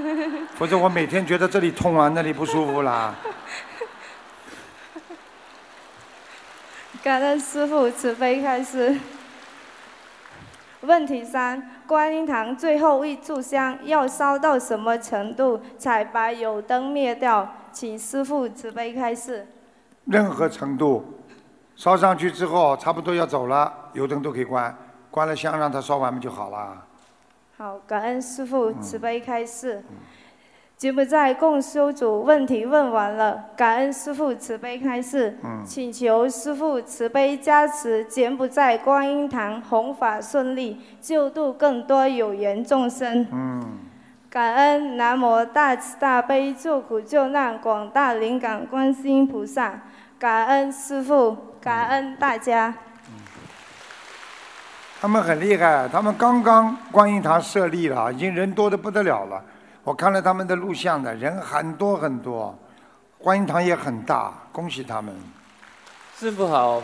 [0.54, 3.14] 否则我每天觉得这里痛啊，那里不舒服啦。
[7.04, 8.98] 感恩师傅慈悲开示。
[10.80, 17.46] 问题三：观音堂最后一炷香要烧到什么程度才把油灯灭掉？
[17.70, 19.46] 请师傅慈悲开示。
[20.06, 21.20] 任何程度，
[21.76, 24.74] 烧上去之后差不多要走了，油灯都可以关，
[25.10, 26.86] 关了香让它烧完不就好了？
[27.58, 29.84] 好，感恩师傅慈悲开示。
[30.76, 43.24] 柬埔寨共修组问题问完了，感恩师父慈悲开示，请求师父慈悲加持柬埔寨观音堂弘法顺利，救度更多有缘众生。
[44.28, 49.80] 感恩南无大慈大悲救苦救难广大灵感观世音菩萨，
[50.18, 52.74] 感恩师父，感恩大家。
[55.00, 59.42] 他们很厉害，他们刚刚观音堂设立了，已经人多的不得了了。
[59.84, 62.58] 我看了他们的录像的人很多很多，
[63.18, 65.14] 观音堂也很大，恭喜他们。
[66.16, 66.82] 师傅好，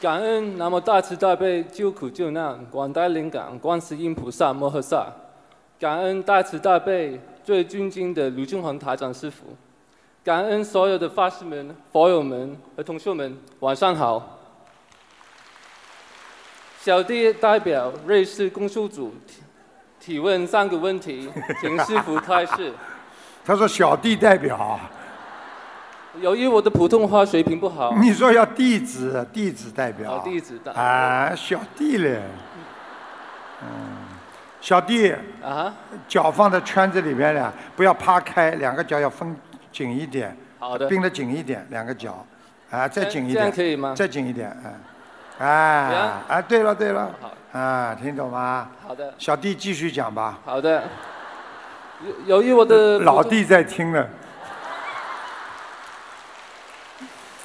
[0.00, 5.06] 感恩南无大慈大悲救苦救难广大灵感观世音菩萨摩诃萨，
[5.78, 9.56] 感恩大慈大悲最尊敬的卢俊宏台长师傅，
[10.24, 14.40] 感恩所有的法师们、佛友们和同学们，晚上好。
[16.80, 19.14] 小弟代表瑞士公修组。
[20.02, 21.30] 提问三个问题，
[21.62, 22.72] 请师傅开始。
[23.44, 24.80] 他说：“小弟代表。”
[26.20, 27.94] 由于我的普通话水平不好。
[27.98, 30.18] 你说要弟子，弟子代表。
[30.18, 30.82] 弟子代表。
[30.82, 32.20] 啊，小弟嘞。
[33.62, 33.68] 嗯，
[34.60, 35.14] 小弟。
[35.40, 35.72] 啊。
[36.08, 39.34] 脚放在圈子里面了，不要趴开，两个脚要分
[39.70, 40.36] 紧一点。
[40.58, 40.88] 好的。
[40.88, 42.26] 并得紧一点，两个脚。
[42.70, 43.34] 啊，再紧一点。
[43.36, 43.94] 这样可以吗？
[43.96, 44.74] 再紧一点，嗯。
[45.42, 47.10] 哎，哎，对了对了。
[47.52, 48.68] 啊，听懂吗？
[48.86, 49.12] 好的。
[49.18, 50.38] 小弟继续讲吧。
[50.44, 50.84] 好的。
[52.26, 54.06] 由由于我的 老弟在听呢。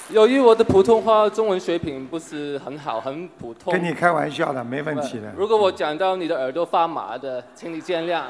[0.10, 3.74] 由于我的普通话中文水平不是很好，很普通。
[3.74, 5.34] 跟你开玩笑的，没问题的。
[5.36, 8.22] 如果我讲到你的耳朵发麻的，请你见谅。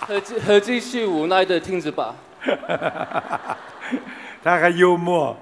[0.00, 2.14] 和继和继续无奈的听着吧。
[4.42, 5.36] 他还幽默。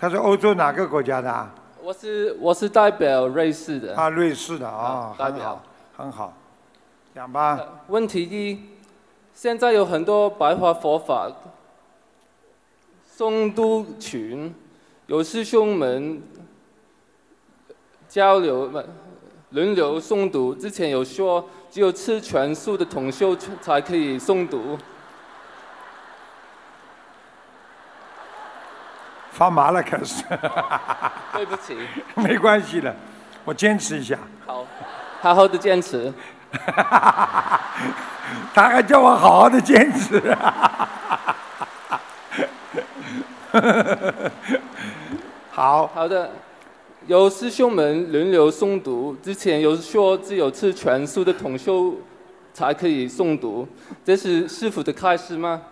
[0.00, 1.50] 他是欧洲哪个国家的？
[1.82, 3.96] 我是我是代表瑞士的。
[3.96, 5.60] 啊，瑞士的啊，代表
[5.96, 6.32] 很好，
[7.12, 7.58] 讲吧。
[7.88, 8.60] 问题一，
[9.34, 11.28] 现在有很多白话佛法
[13.16, 14.54] 诵读群，
[15.08, 16.22] 有师兄们
[18.08, 18.70] 交流
[19.50, 20.54] 轮流诵读。
[20.54, 24.78] 之前有说，只有吃全素的同修才可以诵读。
[29.38, 30.24] 发麻了，开始。
[31.32, 31.78] 对不起。
[32.20, 32.92] 没关系的，
[33.44, 34.18] 我坚持一下。
[34.44, 34.66] 好，
[35.20, 36.12] 好好的坚持。
[38.52, 40.20] 他还叫我好好的坚持。
[45.52, 45.86] 好。
[45.86, 46.32] 好的，
[47.06, 49.16] 有师兄们轮流诵读。
[49.22, 51.94] 之前有说只有吃全素的同修
[52.52, 53.68] 才可以诵读，
[54.04, 55.62] 这是师傅的开始吗？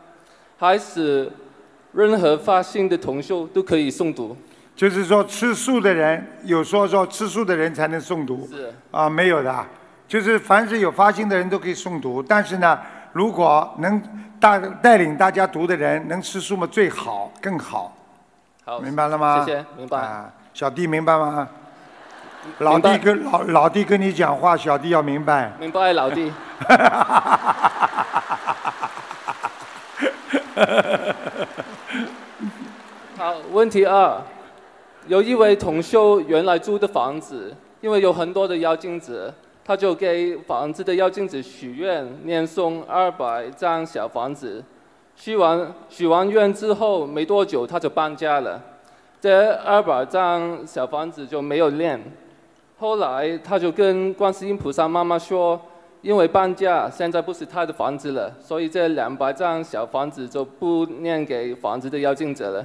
[0.56, 1.32] 还是？
[2.04, 4.36] 任何发心的同修都可以诵读，
[4.74, 9.66] 就是说吃素的人有说说吃素的人才能诵读，是啊没有的，
[10.06, 12.78] 就是凡是有发心的人都可以诵读，但是呢，
[13.12, 14.02] 如果能
[14.38, 17.96] 大带领大家读的人能吃素嘛最好更好，
[18.64, 19.42] 好明白了吗？
[19.46, 19.98] 谢谢，明白。
[19.98, 21.48] 啊，小弟明白吗？
[22.58, 25.50] 老弟跟老老弟跟你讲话，小弟要明白。
[25.58, 26.30] 明白，老弟。
[33.16, 34.20] 好，问题二，
[35.06, 39.32] 有一位同修原来租的房子，因为有很多的妖精子，
[39.64, 44.62] 他就给房子的妖精子许愿，念诵二百张小房子。
[45.14, 48.60] 许完许完愿之后，没多久他就搬家了，
[49.18, 51.98] 这二百张小房子就没有念。
[52.78, 55.58] 后来他就跟观世音菩萨妈妈说，
[56.06, 62.64] 因为搬家，现在不是他的房子了，所以这两百张小房子就不念给房子的邀请者了。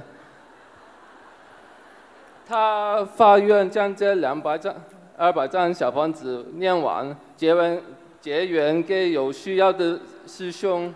[2.46, 4.72] 他发愿将这两百张、
[5.18, 7.82] 二百张小房子念完，结完
[8.20, 10.94] 结缘给有需要的师兄，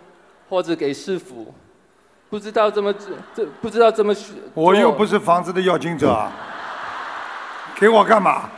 [0.48, 1.52] 或者给师傅，
[2.30, 4.36] 不知道怎么这这不知道怎么选。
[4.54, 6.30] 我又不是房子的要经者啊，
[7.74, 8.48] 给我干嘛？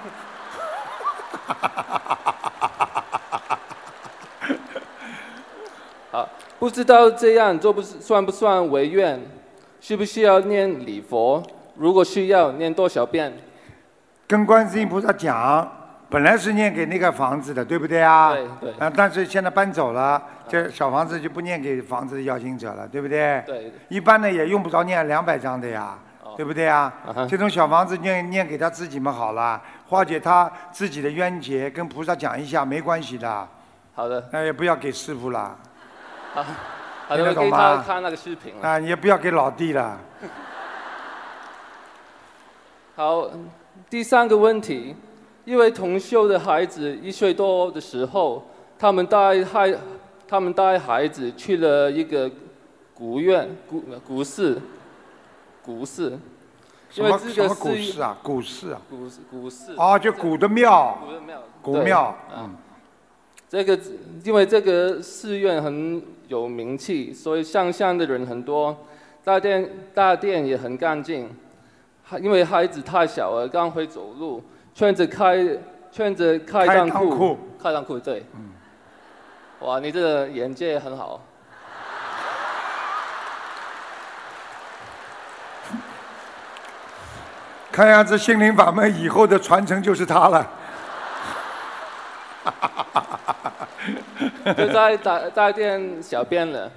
[6.11, 6.26] 啊，
[6.59, 9.21] 不知道这样做不是算不算违愿？
[9.81, 11.41] 需不需要念礼佛？
[11.77, 13.33] 如果需要，念多少遍？
[14.27, 15.71] 跟观世音菩萨讲，
[16.11, 18.35] 本来是念给那个房子的，对不对啊？
[18.35, 23.41] 对对啊，但是现在搬走了，这小房子就不念给房子的要经者了，对不对？
[23.47, 23.73] 对。
[23.89, 25.97] 一般呢也用不着念两百张的呀，
[26.37, 26.93] 对不对啊？
[27.31, 33.49] 这种小房子念念给他自己们好了，化解他自己的冤结，跟菩萨讲一下没关系的。
[33.95, 34.29] 好的。
[34.33, 35.57] 那也不要给师傅了。
[36.35, 36.45] 好，
[37.09, 37.85] 好的，听得懂我给他吗？
[37.87, 38.68] 看那个视频了。
[38.68, 39.99] 啊，也不要给老弟了。
[42.95, 43.31] 好，
[43.89, 44.95] 第三个问题，
[45.45, 48.45] 因为同修的孩子一岁多的时候，
[48.79, 49.74] 他们带孩
[50.26, 52.31] 他们带孩子去了一个
[52.93, 54.61] 古院古古寺，
[55.62, 56.18] 古寺，
[56.95, 58.18] 因为这个什么古寺寺啊？
[58.22, 58.83] 古寺啊？
[58.91, 59.74] 古寺古寺。
[59.76, 60.99] 哦，就古的庙。
[61.05, 61.43] 古的庙。
[61.62, 62.57] 古对庙，嗯。
[63.49, 63.79] 这个
[64.24, 68.76] 因为这个寺院很有名气，所以上香的人很多，
[69.24, 71.29] 大殿大殿也很干净。
[72.05, 74.43] 还因为孩子太小了，刚会走路，
[74.74, 75.45] 穿着开
[75.91, 78.24] 穿着开开裆裤，开裆裤对。
[79.61, 81.20] 哇，你这个眼界很好。
[87.72, 90.49] 看样子心灵法门以后的传承就是他了。
[94.57, 96.71] 就在大大殿小便了。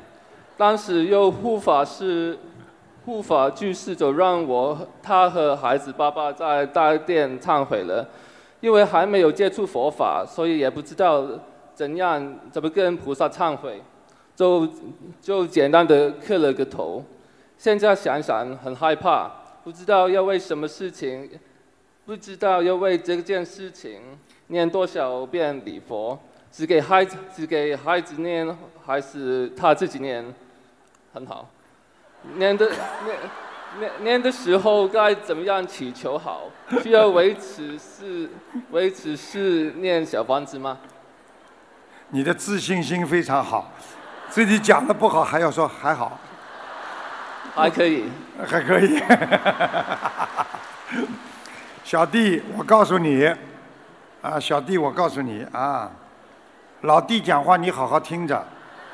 [0.58, 2.38] 当时有护法是、
[3.06, 8.08] 护法居士就让我他和孩子爸爸在大殿忏悔了，
[8.60, 11.26] 因为还没有接触佛法，所以也不知道
[11.74, 13.82] 怎样怎么跟菩萨忏悔，
[14.36, 14.68] 就
[15.20, 17.04] 就简单的磕了个头。
[17.58, 19.32] 现在想想很害怕，
[19.64, 21.30] 不知道要为什么事情，
[22.06, 24.00] 不知道要为这件事情
[24.48, 26.20] 念多少遍礼佛。
[26.52, 30.26] 只给孩子，只给孩子念，还是他自己念？
[31.14, 31.48] 很好。
[32.36, 33.18] 念的念
[33.80, 36.44] 念念的时候该怎么样祈求好？
[36.84, 38.30] 需要维持是
[38.72, 40.78] 维持是念小房子吗？
[42.10, 43.72] 你的自信心非常好，
[44.30, 46.20] 自己讲的不好还要说还好，
[47.56, 48.06] 还可以。
[48.46, 49.02] 还可以。
[51.84, 53.26] 小弟，我告诉你，
[54.22, 55.92] 啊，小弟，我告诉你啊，
[56.82, 58.44] 老弟讲话你好好听着。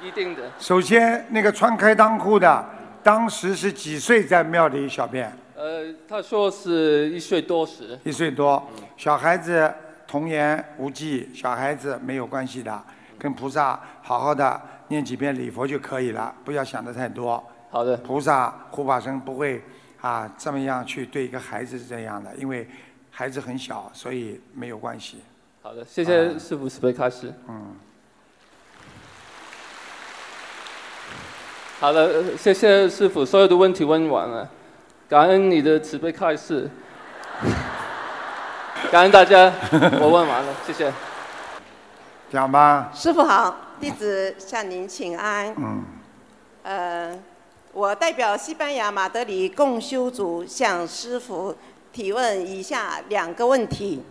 [0.03, 0.51] 一定的。
[0.59, 2.65] 首先，那个穿开裆裤的，
[3.01, 5.31] 当时是几岁在庙里小便？
[5.55, 7.97] 呃，他说是一岁多时。
[8.03, 8.61] 一岁多，
[8.97, 9.73] 小孩子
[10.05, 12.83] 童言无忌，小孩子没有关系的，
[13.17, 17.41] 跟菩萨好好的念几遍礼佛就可以了，不要想的太多。
[17.69, 17.95] 好的。
[17.97, 19.63] 菩萨护法神不会
[20.01, 22.67] 啊这么样去对一个孩子是这样的，因为
[23.09, 25.23] 孩子很小，所以没有关系。
[25.67, 27.33] 好的，谢谢师傅慈悲开示。
[27.49, 27.75] 嗯。
[31.81, 34.49] 好的，呃谢谢师傅，所有的问题问完了，
[35.09, 36.69] 感恩你的慈悲开示，
[38.89, 39.51] 感恩大家，
[39.99, 40.89] 我问完了，谢谢。
[42.31, 42.89] 讲吧。
[42.95, 45.53] 师傅好，弟子向您请安。
[45.57, 45.83] 嗯。
[46.63, 47.19] 呃，
[47.73, 51.53] 我代表西班牙马德里共修组向师傅
[51.91, 54.01] 提问以下两个问题。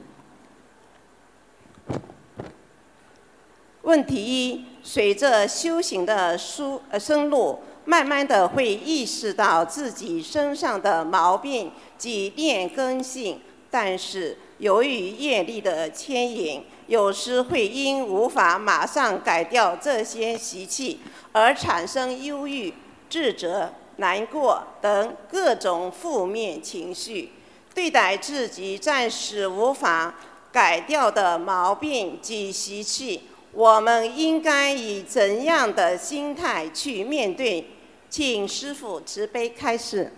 [3.86, 20.98] 问题一：随着修行的疏呃深入，慢慢的会意识到自己身上的毛病及劣根性，但是由于业力的牵引，有时会因无法马上改掉这些习气，
[21.30, 22.74] 而产生忧郁、
[23.08, 27.30] 自责、难过等各种负面情绪，
[27.72, 30.12] 对待自己暂时无法
[30.50, 33.28] 改掉的毛病及习气。
[33.56, 37.64] 我们应该以怎样的心态去面对？
[38.10, 40.12] 请师父慈悲开示。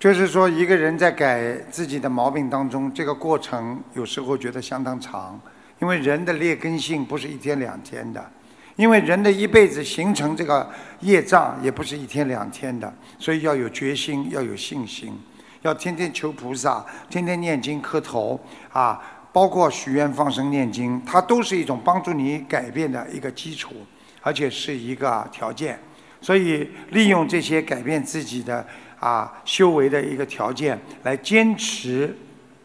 [0.00, 5.40] 就是说，一个人在改自己的毛病当中，这个过程有时候觉得相当长，
[5.78, 8.28] 因为人的劣根性不是一天两天的，
[8.74, 15.16] 因为人的一辈子形成这个业障也不是一天两天的，所以要有决心，要有信心，
[15.62, 18.38] 要天天求菩萨，天天念经磕头
[18.72, 19.00] 啊，
[19.32, 23.74] 包括许愿、放生、念经，它都是一种帮助你改变的一个基础，
[24.22, 25.78] 而且是一个条件。
[26.20, 28.66] 所以利用这些改变自己的
[28.98, 32.16] 啊修为的一个条件，来坚持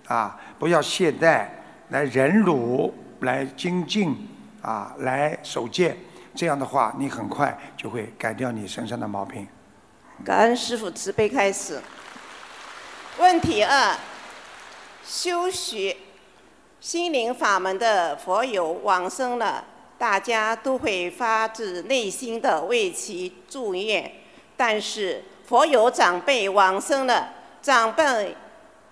[0.07, 1.45] 啊，不要懈怠，
[1.89, 4.15] 来忍辱，来精进
[4.61, 5.95] 啊，来守戒。
[6.33, 9.47] 这样的话，你很快就会改掉你身上的毛病。
[10.25, 11.79] 感恩师父慈悲开始。
[13.19, 13.95] 问题二：
[15.05, 15.95] 修学
[16.83, 19.63] 心灵法门的佛友往生了，
[19.97, 24.11] 大家都会发自内心的为其祝愿。
[24.57, 27.29] 但是佛友长辈往生了，
[27.61, 28.35] 长辈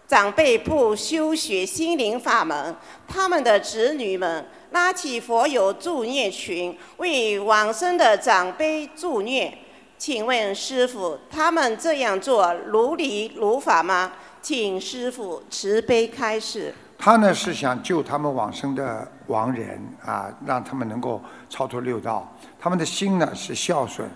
[0.08, 2.74] 长辈不修学心灵法门，
[3.10, 9.54] 他们的子女们拉起佛友助念群，为往生的长辈祝愿。
[9.98, 14.14] 请问师傅，他们这样做如理如法吗？
[14.42, 16.74] 请师傅慈悲开示。
[17.04, 22.32] 他呢是想救他们往生的亡人啊，让他们能够超脱六道。
[22.60, 24.08] 他们的心呢是孝顺，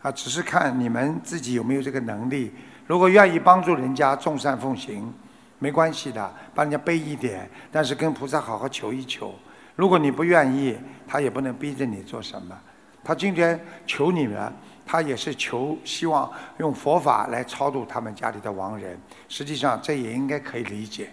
[0.00, 2.54] 啊，只是看你们自己有没有这个能力。
[2.86, 5.12] 如果愿意帮助人家众善奉行，
[5.58, 9.34] 没关系的，帮人家背一点，但是跟菩萨好好求一求。
[9.74, 10.74] 如果你不愿意，
[11.06, 12.58] 他也不能逼着你做什么。
[13.04, 14.50] 他今天求你们。
[14.88, 18.96] 他也是求希望用佛法来超度他们家里的亡人，
[19.28, 21.10] 实际上这也应该可以理解。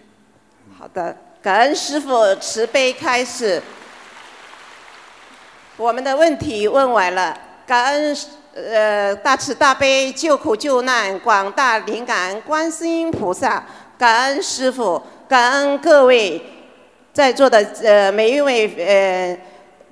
[0.83, 3.63] 好的，感恩师父慈悲开示。
[5.77, 7.33] 我们的问题问完了，
[7.65, 8.17] 感恩
[8.53, 13.63] 呃大慈大悲救苦救难广大灵感观世音菩萨，
[13.97, 16.43] 感恩师父，感恩各位
[17.13, 19.39] 在座的呃每一位呃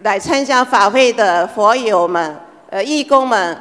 [0.02, 2.36] 来参加法会的佛友们
[2.70, 3.58] 呃义工们。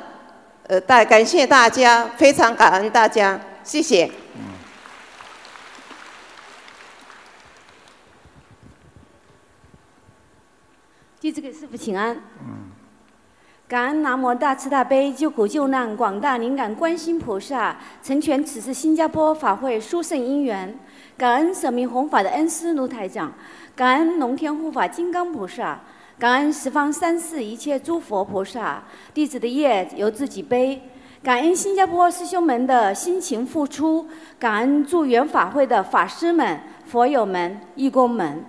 [0.67, 4.11] 呃，大感谢大家，非常感恩大家，谢谢。
[11.21, 12.17] 弟子给师父请安。
[13.69, 20.75] 感恩南无大慈大悲救苦救难广大灵感观世音菩萨，成全此次新加坡法会殊胜因缘。
[21.19, 23.31] 感恩舍命弘法的恩师卢台长，
[23.77, 25.79] 感恩龙天护法金刚菩萨。
[26.19, 30.81] 感恩十方三世一切诸佛菩萨，弟子的业由自己背。
[31.23, 34.07] 感恩新加坡师兄们的辛勤付出，
[34.39, 38.43] 感恩助缘法会的法师们、佛友们、义工们。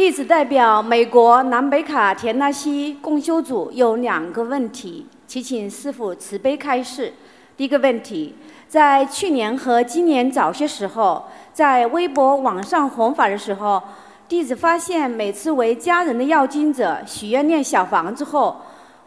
[0.00, 7.12] 弟子代表美国南北卡田纳西共修组有两个问题，祈请师父慈悲开示。
[7.54, 8.34] 第一个问题，
[8.66, 11.22] 在去年和今年早些时候。
[11.52, 13.82] 在微博网上弘法的时候，
[14.26, 18.56] 弟子发现每次为家人的要经者许愿念小房子后，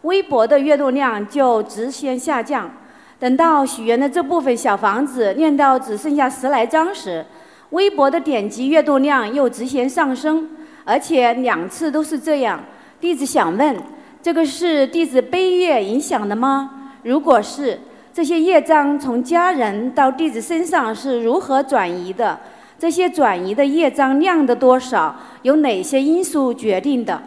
[0.02, 2.70] 微博的阅读量就直线下降。
[3.18, 7.26] 等到许愿的这部分小房子念到只剩下十来张时，
[7.70, 10.50] 微博的点击阅读量又直线上升，
[10.84, 12.62] 而且两次都是这样。
[13.00, 13.76] 弟子想问，
[14.22, 16.92] 这个是弟子悲业影响的吗？
[17.02, 17.80] 如果是？
[18.12, 22.38] 这些业障从家人到弟子身上是如何转移的？
[22.78, 27.20] 这些转移的业障量的多少，由哪些因素决定的？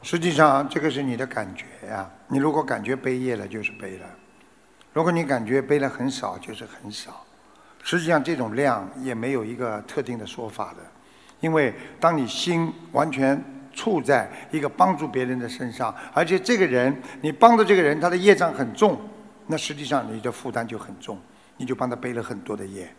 [0.00, 2.08] 实际上，这个是你的感觉呀。
[2.28, 4.06] 你如果感觉背业了，就是背了；
[4.94, 7.22] 如果你感觉背了很少，就是很少。
[7.82, 10.82] 实际上，这种量也没有一个特定的说法的，
[11.44, 13.38] 因为当你心完全
[13.74, 18.98] 处在一个帮助别人的身上，而且这个人你帮的这个人他的业障很重。
[19.46, 21.18] 那实际上你的负担就很重，
[21.58, 22.90] 你就帮他背了很多的业。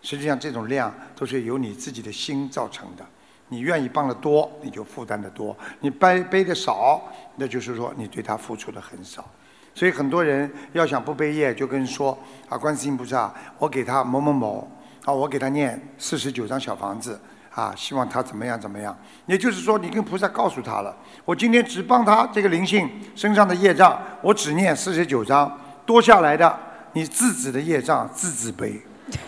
[0.00, 3.04] 实际上这种量都是由你自己的心造成的。
[3.48, 7.02] 你愿意帮的多，你就负担的多；你背背的少，
[7.36, 9.30] 那就是说你对他付出的很少。
[9.74, 12.18] 所以很多人要想不背业，就跟说
[12.48, 14.66] 啊，观世音菩萨，我给他某某某
[15.04, 17.20] 啊，我给他念四十九张小房子
[17.54, 18.96] 啊，希望他怎么样怎么样。
[19.26, 25.58] 也就是说，你跟菩萨告诉他了，我今天只帮他这个灵性身上的业障，我只念四十九章。
[25.84, 26.58] 多下来的，
[26.92, 28.80] 你自己的业障自自背。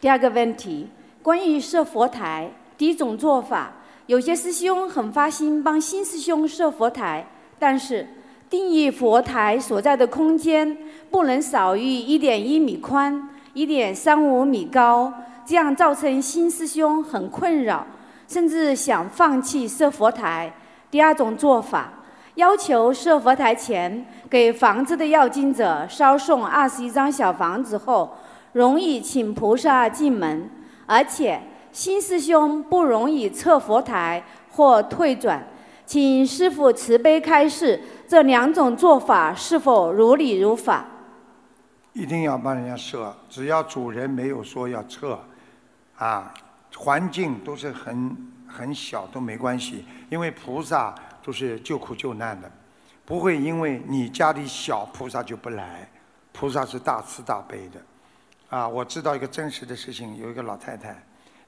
[0.00, 0.90] 第二个问题，
[1.22, 3.72] 关于设佛台，第一种做法，
[4.06, 7.26] 有些师兄很发心帮新师兄设佛台，
[7.58, 8.06] 但是
[8.48, 10.76] 定义佛台所在的空间
[11.10, 15.12] 不能少于一点一米宽、一点三五米高，
[15.44, 17.84] 这样造成新师兄很困扰，
[18.28, 20.52] 甚至想放弃设佛台。
[20.90, 21.92] 第二种做法，
[22.36, 28.16] 要求设佛台前给房子的要经者烧送二十一张小房子后，
[28.52, 30.48] 容易请菩萨进门，
[30.86, 31.40] 而且
[31.72, 34.22] 新师兄不容易撤佛台
[34.52, 35.44] 或退转。
[35.84, 40.86] 请师父慈悲开示，这两种做法是否如理如法？
[41.92, 45.18] 一定要帮人家设，只要主人没有说要撤，
[45.96, 46.32] 啊，
[46.76, 48.34] 环境都是很。
[48.48, 52.50] 很小都没关系，因为菩萨都是救苦救难的，
[53.04, 55.86] 不会因为你家里小，菩萨就不来。
[56.32, 57.80] 菩萨是大慈大悲的，
[58.48, 60.96] 啊，我知道一个真实的事情，有一个老太太，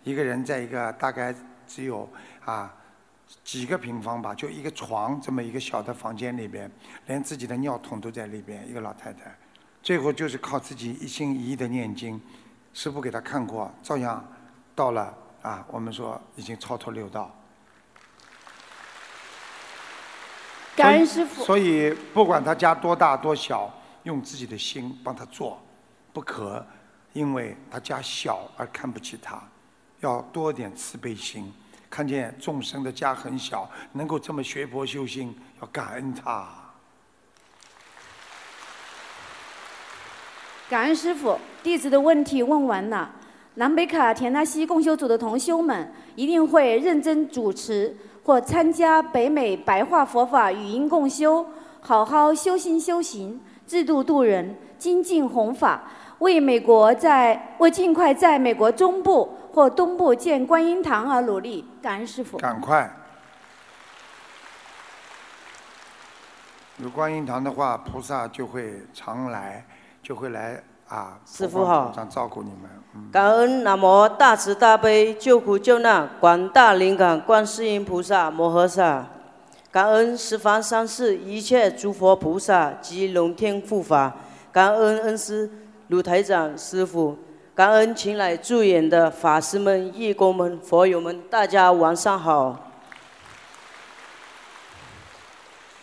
[0.03, 1.35] 一个人在一个大概
[1.67, 2.07] 只有
[2.45, 2.75] 啊
[3.45, 6.70] 几个平方吧，就一个床这么一个小的房间里边，
[7.07, 9.37] 连自己的尿桶都在里边，一个老太太，
[9.83, 12.20] 最后就是靠自己一心一意的念经，
[12.72, 14.26] 师傅给她看过，照样
[14.74, 17.35] 到了啊，我们说已经超脱六道。
[20.76, 21.45] 感恩师傅。
[21.45, 23.72] 所以不管他家多大多小，
[24.05, 25.61] 用自己的心帮他做，
[26.12, 26.64] 不可
[27.12, 29.43] 因为他家小而看不起他，
[30.01, 31.53] 要多点慈悲心。
[31.91, 36.47] 看见众生的家很小，能够这么学佛修心，要感恩他。
[40.68, 43.11] 感恩师傅，弟子的问题问完了。
[43.55, 51.45] 南北卡田纳西共修组的同修们一定会认真主持或参加北美白话佛法语音共修，
[51.80, 61.67] 好好修心修行，制度度人，精进弘法，为美国在为尽快在美国中部或东部建观音堂而努力。
[61.83, 62.39] 感恩师傅。
[62.39, 62.91] 赶快！
[66.79, 69.67] 有观音堂的话，菩萨就会常来，
[70.01, 71.19] 就会来啊。
[71.27, 72.71] 师傅好想照顾你们。
[72.95, 79.07] 嗯感恩南无大慈大悲救苦救难广大灵感观世音菩萨摩诃萨，
[79.71, 84.15] 感恩十方三世一切诸佛菩萨及龙天护法，
[84.51, 85.49] 感恩恩师
[85.89, 87.17] 鲁台长师傅，
[87.59, 92.71] 感恩前来助演的法师们、义工们、佛友们，大家晚上好。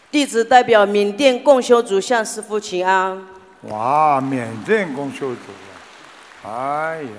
[0.10, 3.22] 弟子代表缅甸共修组向师父请安。
[3.64, 7.10] 哇，缅甸公修组啊，哎呀，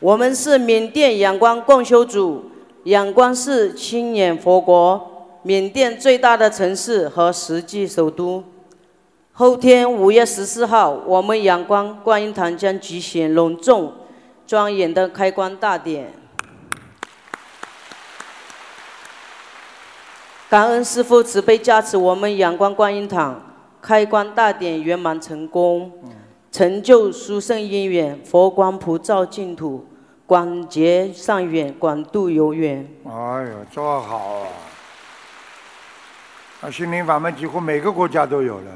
[0.00, 2.50] 我们是缅甸仰光共修组，
[2.82, 8.44] 仰光是青年佛国，缅甸最大的城市和实际首都。
[9.36, 13.92] 后天五月十四号，我们阳光观音堂将举行隆重、
[14.46, 16.12] 庄严的开光大典。
[20.48, 23.42] 感恩师父慈悲加持，我们阳光观音堂
[23.82, 25.90] 开光大典圆满成功。
[26.52, 29.84] 成就殊胜因缘，佛光普照净土，
[30.26, 32.88] 广结善缘，广度有缘。
[33.04, 33.10] 哎
[33.50, 34.46] 呦，这好啊！
[36.60, 38.70] 啊，心灵法门几乎每个国家都有了。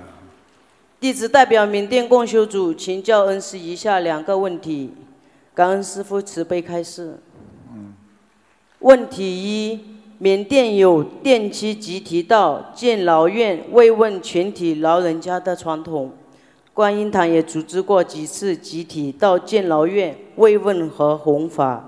[1.01, 4.93] 弟子代表缅甸共修组请教恩师以下两个问题，
[5.55, 7.17] 感恩师父慈悲开示。
[8.81, 9.81] 问题一：
[10.19, 16.11] 缅甸有定期集体到敬老院慰问全体老人家的传统，
[16.75, 21.85] 观音堂也组织过几次集体到敬老院慰问和弘法。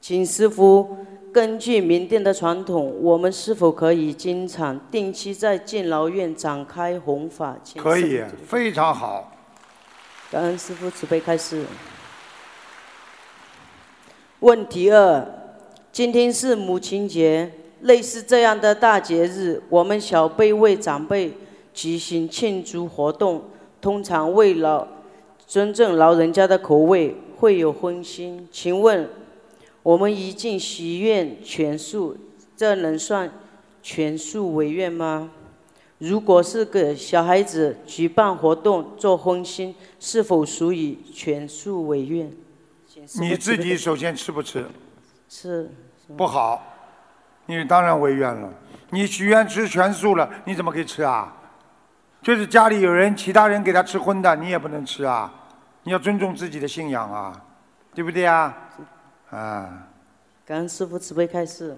[0.00, 0.96] 请师父
[1.34, 7.56] 根据缅甸的传统，我们是否可以经常定期在敬老院展开弘法？
[7.76, 9.32] 可以，非常好。
[10.30, 11.64] 感恩师父慈悲开示。
[14.38, 15.26] 问题二：
[15.90, 21.36] 今天是母亲节，类似这样的大节日，我们小辈为长辈
[21.72, 23.42] 举行庆祝活动，
[23.80, 24.86] 通常为了
[25.48, 28.38] 尊重老人家的口味，会有荤腥。
[28.52, 29.08] 请问，
[29.84, 32.16] 我们一尽许愿全数，
[32.56, 33.30] 这能算
[33.82, 35.30] 全数违愿吗？
[35.98, 42.32] 如果是给小孩子举办活动做荤腥，是否属于全数违愿？
[43.20, 44.66] 你自己首先吃不吃？
[45.28, 45.70] 吃
[46.16, 46.62] 不好，
[47.44, 48.50] 你当然违愿了。
[48.88, 51.30] 你许愿吃全素了，你怎么可以吃啊？
[52.22, 55.30] 就是家里有人，其他人给他吃荤的，你也不能吃啊。
[55.82, 57.44] 你要尊重自己的信仰啊，
[57.94, 58.56] 对不对啊？
[59.30, 59.88] 啊，
[60.46, 61.76] 感恩师父慈悲开示。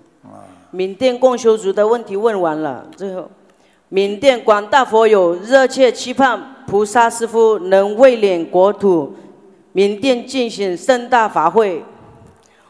[0.72, 3.30] 缅甸共修组的问题问完了，最后，
[3.88, 9.14] 缅甸广大佛友热切期盼菩萨师父能为敛国土，
[9.72, 11.84] 缅甸进行盛大法会。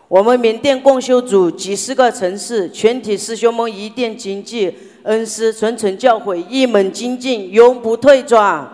[0.08, 8.68] 我们缅甸共修组几十个城市，全体师兄们一定谨记恩师谆谆教诲，一门精进，永不退转。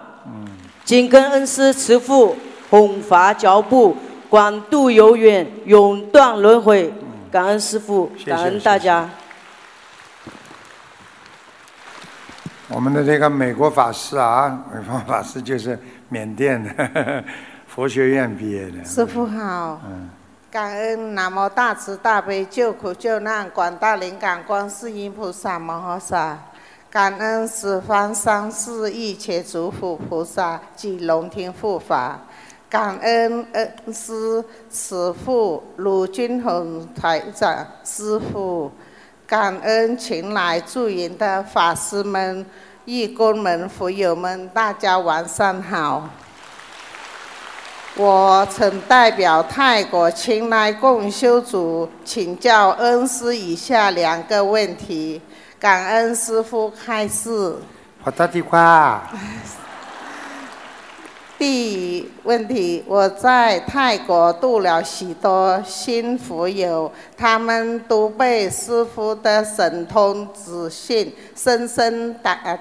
[0.85, 2.35] 紧跟恩师慈父
[2.69, 3.97] 弘法脚步，
[4.33, 6.91] 广度有远，永断轮回。
[7.31, 9.07] 感恩师父，谢感恩大家。
[12.69, 15.79] 我们的这个美国法师啊，美国法师就是
[16.09, 17.23] 缅甸的
[17.69, 18.83] 佛学院毕业的。
[18.87, 20.09] 师傅好，嗯，
[20.51, 26.39] 感恩南无大慈大悲救苦救难广大灵感观世音菩萨摩诃萨，
[26.89, 32.19] 感恩十方三世一切诸佛菩萨及龙天护法，
[32.73, 38.73] 感恩恩师慈父卢俊宏台长师父，
[39.27, 42.47] 感恩前来助营的法师们、
[42.87, 46.09] 义工们、佛友们，大家晚上好。
[47.95, 55.21] 我曾代表泰国前来共修组请教恩师以下两个问题，
[55.61, 57.55] 感恩师父开示。
[58.03, 59.11] 好大的话。
[61.43, 72.57] 第一问题，我在泰国度了许多新福友，他们都被师傅的神通指信深深打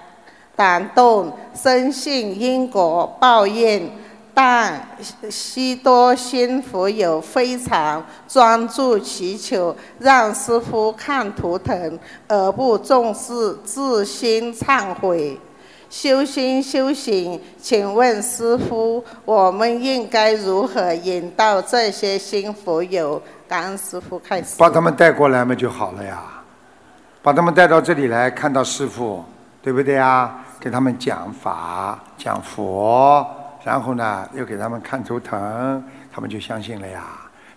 [0.56, 3.88] 感动，深信因果报应。
[4.34, 4.88] 但
[5.30, 15.40] 许多新福友非常专注祈求，让师傅看图腾，而不重视自心忏悔。
[15.92, 23.22] 修心修行，请问师傅，我们应该如何引导这些新佛友？
[23.46, 24.56] 感师傅开始。
[24.58, 26.24] 把他们带过来嘛就好了呀，
[27.22, 29.22] 把他们带到这里来看到师傅，
[29.62, 30.34] 对不对呀？
[30.62, 33.28] 给他们讲法讲佛，
[33.62, 37.04] 然后呢又给他们看图腾，他们就相信了呀。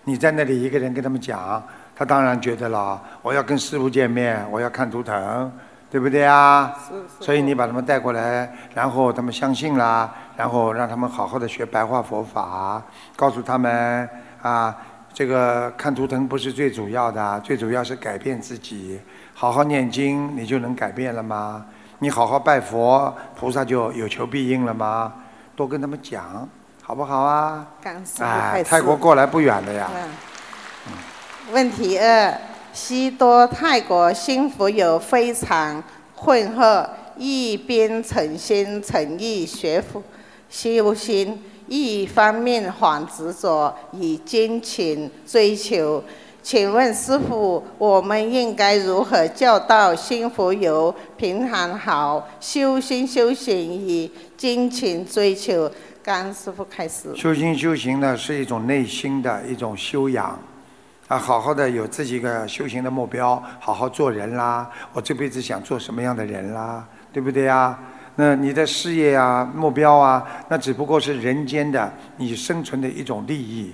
[0.03, 1.63] 你在那里一个人跟他们讲，
[1.95, 5.49] 他当然觉得了，我要跟师傅见面，我要看图腾。
[5.89, 6.75] 对不对啊？
[7.19, 12.81] 所以你把他们带过来，然后他们相信啦，然后让他们好好的学白话佛法，
[13.15, 14.09] 告诉他们
[14.41, 14.75] 啊，
[15.13, 18.99] 这个看图腾不是最主要的，最主要是改变自己，
[19.33, 21.65] 好好念经，你就能改变了吗？
[21.99, 25.13] 你好好拜佛，菩萨就有求必应了吗？
[25.55, 26.47] 多跟他们讲，
[26.81, 27.65] 好不好啊？
[28.19, 29.89] 哎，泰国过来不远的呀。
[31.51, 32.33] 问题二：
[32.75, 35.81] 许多泰国新佛友非常
[36.13, 40.03] 混合，一边诚心诚意学佛
[40.49, 46.03] 修心，一方面还执着以金钱追求。
[46.43, 55.71] 请问师傅，我们应该如何教导新佛友平衡好修心修行与金钱追求？
[56.03, 57.15] 刚师傅开始。
[57.15, 60.37] 修心修行呢，是一种内心的一种修养，
[61.07, 64.67] 啊，好好的有自己一个修行的目标，好好做人啦。
[64.91, 66.83] 我这辈子想做什么样的人啦，
[67.13, 67.77] 对不对呀？
[68.15, 73.71] 那你的事业啊、目标啊，那只不过是人间的你生存的一种利益。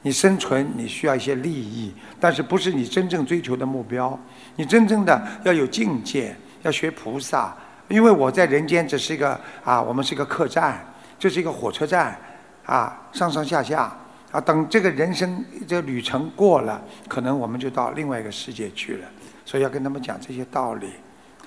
[0.00, 4.18] 你生存你需要一些利益，但是不是你真正追求的目标。
[4.56, 7.54] 你真正的要有境界，要学菩萨。
[7.88, 10.74] 因为我在人间只是一个啊，我们是一个客栈，
[11.18, 12.18] 这是一个火车站，
[12.64, 13.94] 啊，上上下下
[14.32, 19.06] 啊，等这个人生这个旅程过了，可能我们就到另外一个世界去了。
[19.44, 20.94] 所以要跟他们讲这些道理，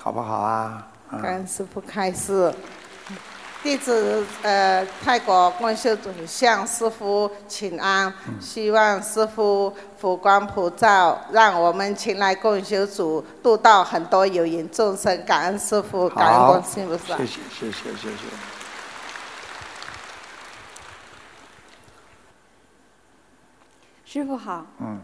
[0.00, 0.86] 好不好啊？
[1.10, 2.54] 啊感恩师傅开示。
[3.62, 15.24] 弟子呃，泰国共修组向师傅请安，希望师傅佛光普照，让我们前来共修组度到很多有缘众生。
[15.24, 17.16] 感恩师傅，感恩好观世音菩萨。
[17.16, 18.55] 谢谢谢谢谢谢。
[24.16, 24.98] 师傅好，嗯，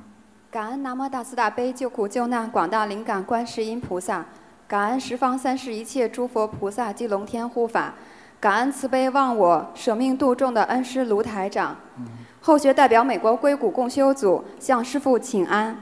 [0.51, 4.25] 感恩南无大慈大悲救苦救难广大灵感观世音菩萨，
[4.67, 7.93] 感恩十方三世一切诸佛菩萨及龙天护法，
[8.41, 11.77] 感恩慈悲忘我舍命度众的恩师卢台长。
[12.41, 15.77] 后学代表美国硅谷共修组向师傅请安，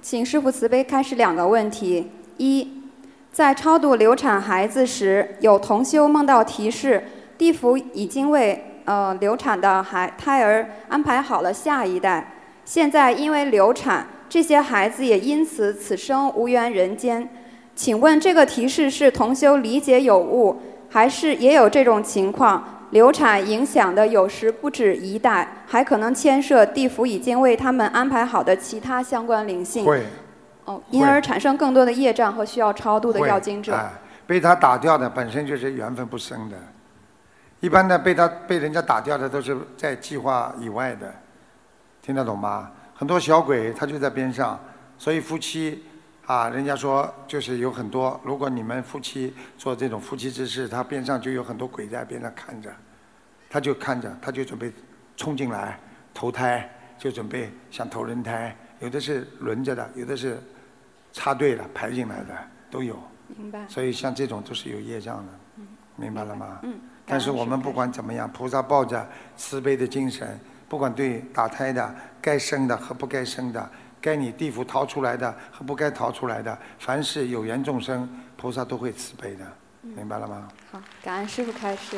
[0.00, 2.82] 请师傅慈悲开始两个问题：一，
[3.30, 7.04] 在超度流产孩子时，有同修梦到提示，
[7.36, 12.30] 地府已经为呃流产的孩胎儿安排好了下一代。
[12.64, 17.28] 现在因为流产，这些孩子也因此此生无缘人间。
[17.74, 22.64] 请问这个提示是同修理解有误，还是也有这种情况？
[22.90, 29.84] 流产影响的有时不止一代，还可能牵涉地府已经为他们安排好的其他相关灵性。
[29.84, 30.04] 会
[30.64, 33.74] 哦，因而产生更多的业障和需要超度的会要经者。
[33.74, 33.90] 哎，
[34.28, 36.56] 被他打掉的本身就是缘分不深的，
[37.58, 41.12] 一般的被他被人家打掉的都是在计划以外的，
[42.04, 42.70] 听得懂吗？
[42.94, 44.60] 很多小鬼他就在边上，
[44.98, 45.82] 所以夫妻
[46.26, 52.70] 啊，人家说就是有很多，如果你们夫妻做这种夫妻之事，他边上就有很多鬼在边上看着，
[53.48, 54.70] 他就看着，他就准备
[55.16, 55.80] 冲进来
[56.12, 60.38] 投胎，就准备想投人胎，有的是轮着的，有的是
[61.10, 62.36] 插队的排进来的
[62.70, 62.98] 都有。
[63.34, 63.66] 明白。
[63.66, 65.32] 所以像这种都是有业障的，
[65.96, 66.58] 明白了吗？
[66.64, 66.74] 嗯。
[67.06, 70.38] 但是我们不管怎么样，菩萨抱着慈悲的精神，
[70.74, 73.70] 不管对打胎的、该生的和不该生的，
[74.00, 79.44] 该你地府逃出来的和不该逃出来的，凡是有缘众生，菩萨都会慈悲的，
[79.82, 80.48] 明白了吗？
[80.72, 81.96] 好，感恩师傅开示。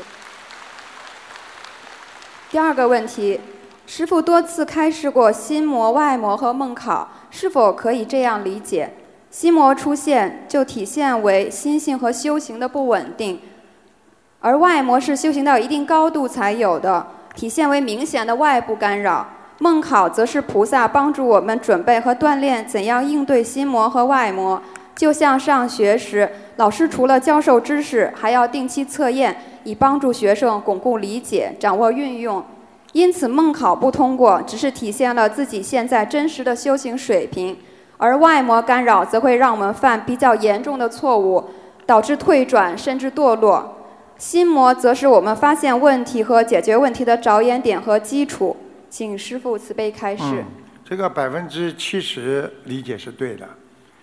[2.51, 3.41] 第二个问题，
[3.87, 8.93] 师傅多次开示过心魔、外魔和梦考，是否可以这样理解？
[9.31, 13.41] 心魔出现就体现为心性和修行的不稳定，
[14.41, 17.13] 而外魔是修行到一定高度才有的。
[17.37, 19.25] 体现为明显的外部干扰。
[19.59, 24.61] 梦考则是菩萨帮助我们准备和锻炼怎样应对心魔和外魔。
[24.95, 32.43] 就像上学时，老师除了教授知识，还要定期测验，以帮助学生巩固理解、掌握运用。
[32.93, 37.55] 因此，梦考不通过，只是体现了自己现在真实的修行水平；
[37.99, 41.45] 而外魔干扰，则会让我们犯比较严重的错误，
[41.85, 43.76] 导致退转甚至堕落。
[44.19, 48.57] 心魔则是我们发现问题和解决问题的着眼点和基础。
[48.89, 50.45] 请师父慈悲开示。
[50.85, 53.47] 这个百分之七十理解是对的，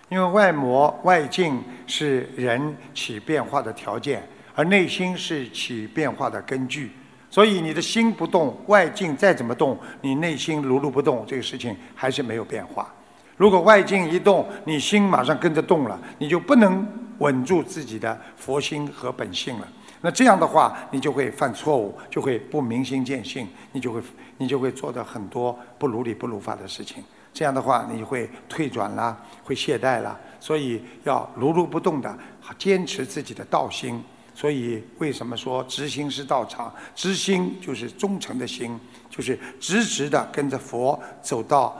[0.08, 4.22] 因为外魔外境是人起变化的条件，
[4.54, 6.92] 而内心是起变化的根据。
[7.30, 12.92] 所以你的心不动，外境再怎么动，你内心如如不动，这个事情还是没有变化。
[13.36, 16.86] 如果外境一动，你心马上跟着动了，你就不能
[17.18, 19.66] 稳住自己的佛心和本性了。
[20.04, 24.02] 那这样的话，你就会犯错误，就会不明心见性，你就会
[24.36, 27.02] 你就会做的很多不如理不如法的事情。
[27.32, 30.14] 这样的话，你会退转啦，会懈怠啦。
[30.38, 32.18] 所以要如如不动的
[32.58, 34.04] 坚持自己的道心。
[34.34, 36.70] 所以为什么说执心是道场？
[36.94, 38.78] 执心就是忠诚的心，
[39.08, 41.74] 就是直直的跟着佛走到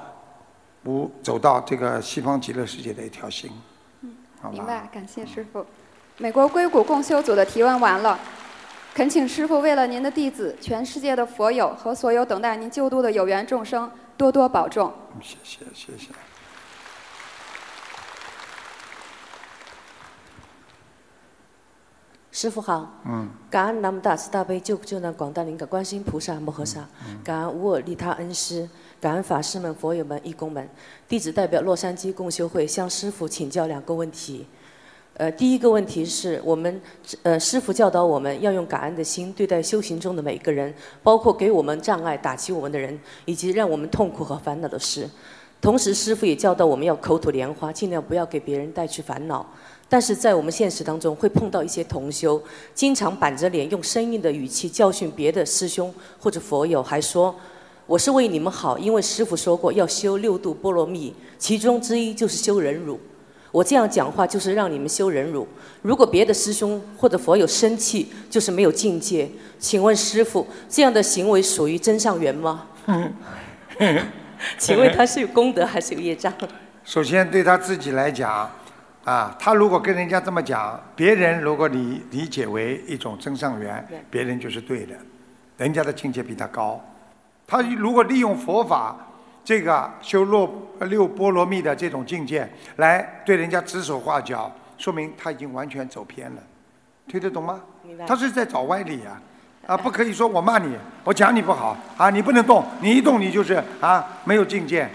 [0.84, 3.50] 无走到这个西方极乐世界的一条心。
[4.40, 5.66] 好明白，感谢师傅。
[6.18, 8.16] 美国硅谷共修组的提问完了，
[8.94, 14.92] 恳请师傅为了您的弟子、全世界的佛友和所有等待您救度的有缘众生多多保重。
[15.20, 16.10] 谢谢谢谢。
[22.30, 26.86] 师傅好，嗯，感恩南无大慈大悲救苦救难广大灵感观世音菩萨摩诃萨，
[27.24, 28.68] 感恩无我利他恩师，
[29.00, 30.68] 感恩法师们、佛友们、义工们，
[31.08, 34.46] 弟子代表洛杉矶共修会向师傅请教两个问题。
[35.16, 36.80] 呃，第一个问题是我们
[37.22, 45.08] 呃师傅教导我们要用感恩的心对待修行中的每一个人，包括给我们障碍、打击我们的人，以及让我们痛苦和烦恼的事。
[45.60, 49.46] 同时，师傅也教导我们要口吐莲花，尽量不要给别人带去烦恼。
[49.88, 52.42] 但是在我们现实当中，会碰到一些同修，
[52.74, 57.32] 经常板着脸，用生硬的语气教训别的师兄或者佛友，还说
[57.86, 62.98] 我是为你们好，因为师傅说过要修六度波罗蜜，其中之一就是修忍辱。
[63.54, 65.46] 我这样讲话就是让你们修忍辱。
[65.80, 69.30] 如果别的师兄或者佛友生气，就是没有境界。
[69.60, 72.66] 请问师傅，这样的行为属于真上缘吗？
[74.58, 76.34] 请问他是有功德还是有业障？
[76.82, 78.50] 首先对他自己来讲，
[79.04, 84.96] 啊，他如果跟人家这么讲，别人如果你理解为一种真上缘，别人就是对的，
[85.58, 86.84] 人家的境界比他高。
[87.46, 88.96] 他如果利用佛法
[89.44, 96.42] 这个修六六波罗蜜的这种境界来对人家指手画脚，说明他已经完全走偏了，
[97.06, 97.60] 听得懂吗？
[98.06, 99.20] 他是在找歪理啊！
[99.66, 100.74] 啊，不可以说我骂你，
[101.04, 104.88] 我讲你不好啊，你不能动，你一动你就是啊没有境界。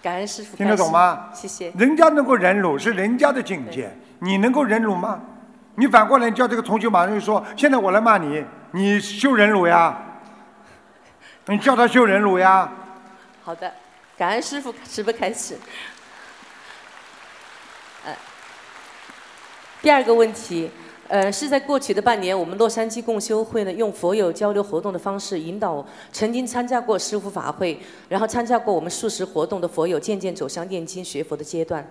[0.00, 1.30] 感恩师傅，听得懂吗？
[1.34, 1.72] 谢谢。
[1.76, 5.20] 人家能够忍辱是人家的境界，你能够忍辱吗？
[5.74, 9.96] 你反过来叫这个同学马上就说：现在我来骂你，你修忍辱呀？
[11.46, 12.70] 你叫他修忍辱呀？
[13.44, 13.70] 好的，
[14.16, 15.54] 感恩师傅，时不开始。
[18.06, 18.16] 呃，
[19.82, 20.70] 第二个问题，
[21.08, 27.78] 呃，是在过去的半年，我们洛杉矶共修会呢，用佛友交流活动的方式，引导曾经参加过师傅法会，
[28.08, 31.86] 然后参加过我们素食活动的佛友，渐渐走向念经学佛的阶段。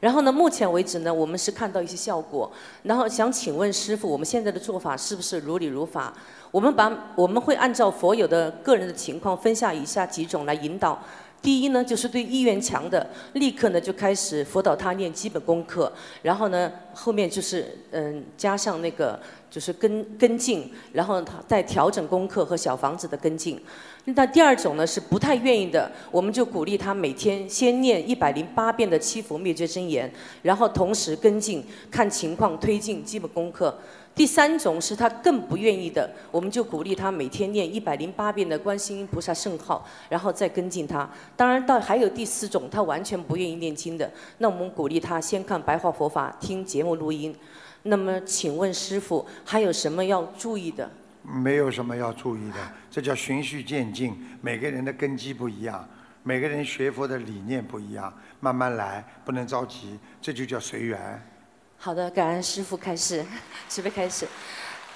[0.00, 2.50] 然后呢，目前为止呢，我们是看到一些效果。
[2.82, 6.12] 然后想请问师傅，我们现在的做法是不是如理如法？
[6.50, 10.98] 我们把我们会按照佛有的个人的情况分下以下几种来引导。
[11.42, 23.60] 第一呢，就是对意愿强的，立刻呢就开始辅导他念基本功课，然后呢后面就是嗯加上那个就是跟跟进，然后他再调整功课和小房子的跟进。
[24.06, 30.12] 那第二种呢是不太愿意的，我们就鼓励他每天先念一百零八遍的七佛灭罪真言，
[30.42, 33.76] 然后同时跟进，看情况推进基本功课。
[34.16, 41.06] 第三种是他更不愿意的，我们就鼓励他每天念一百零八遍的观世音菩萨圣号，然后再跟进他。
[41.36, 47.36] 当然，到还有第四种，他完全不愿意念经的，那我们鼓励他先看白话佛法，听节目录音。
[47.82, 50.90] 那么，请问师傅还有什么要注意的？
[51.22, 52.56] 没有什么要注意的，
[52.90, 54.16] 这叫循序渐进。
[54.40, 55.86] 每个人的根基不一样，
[56.22, 58.10] 每个人学佛的理念不一样，
[58.40, 61.22] 慢慢来，不能着急，这就叫随缘。
[61.78, 63.24] 好的，感恩师傅开始，
[63.68, 64.26] 慈悲开始。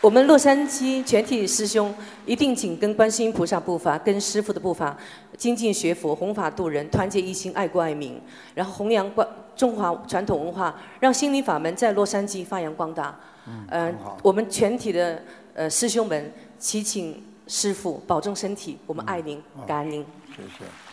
[0.00, 4.96] 我们洛杉矶全体师兄一定紧跟观世音菩萨步伐，跟师傅的步伐，
[5.36, 8.18] 精进学佛，弘法度人，团结一心，爱国爱民，
[8.54, 13.14] 然后弘扬观中华传统文化，让心灵法门在洛杉矶发扬光大。
[13.46, 15.22] 嗯，呃，我们全体的
[15.52, 20.06] 呃师兄们，祈请师傅，保重身体，我们爱您，感恩您。
[20.34, 20.89] 谢谢。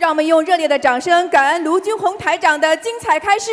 [0.00, 3.50] 让我们用热烈的掌声，感恩卢军红台长的精彩开示。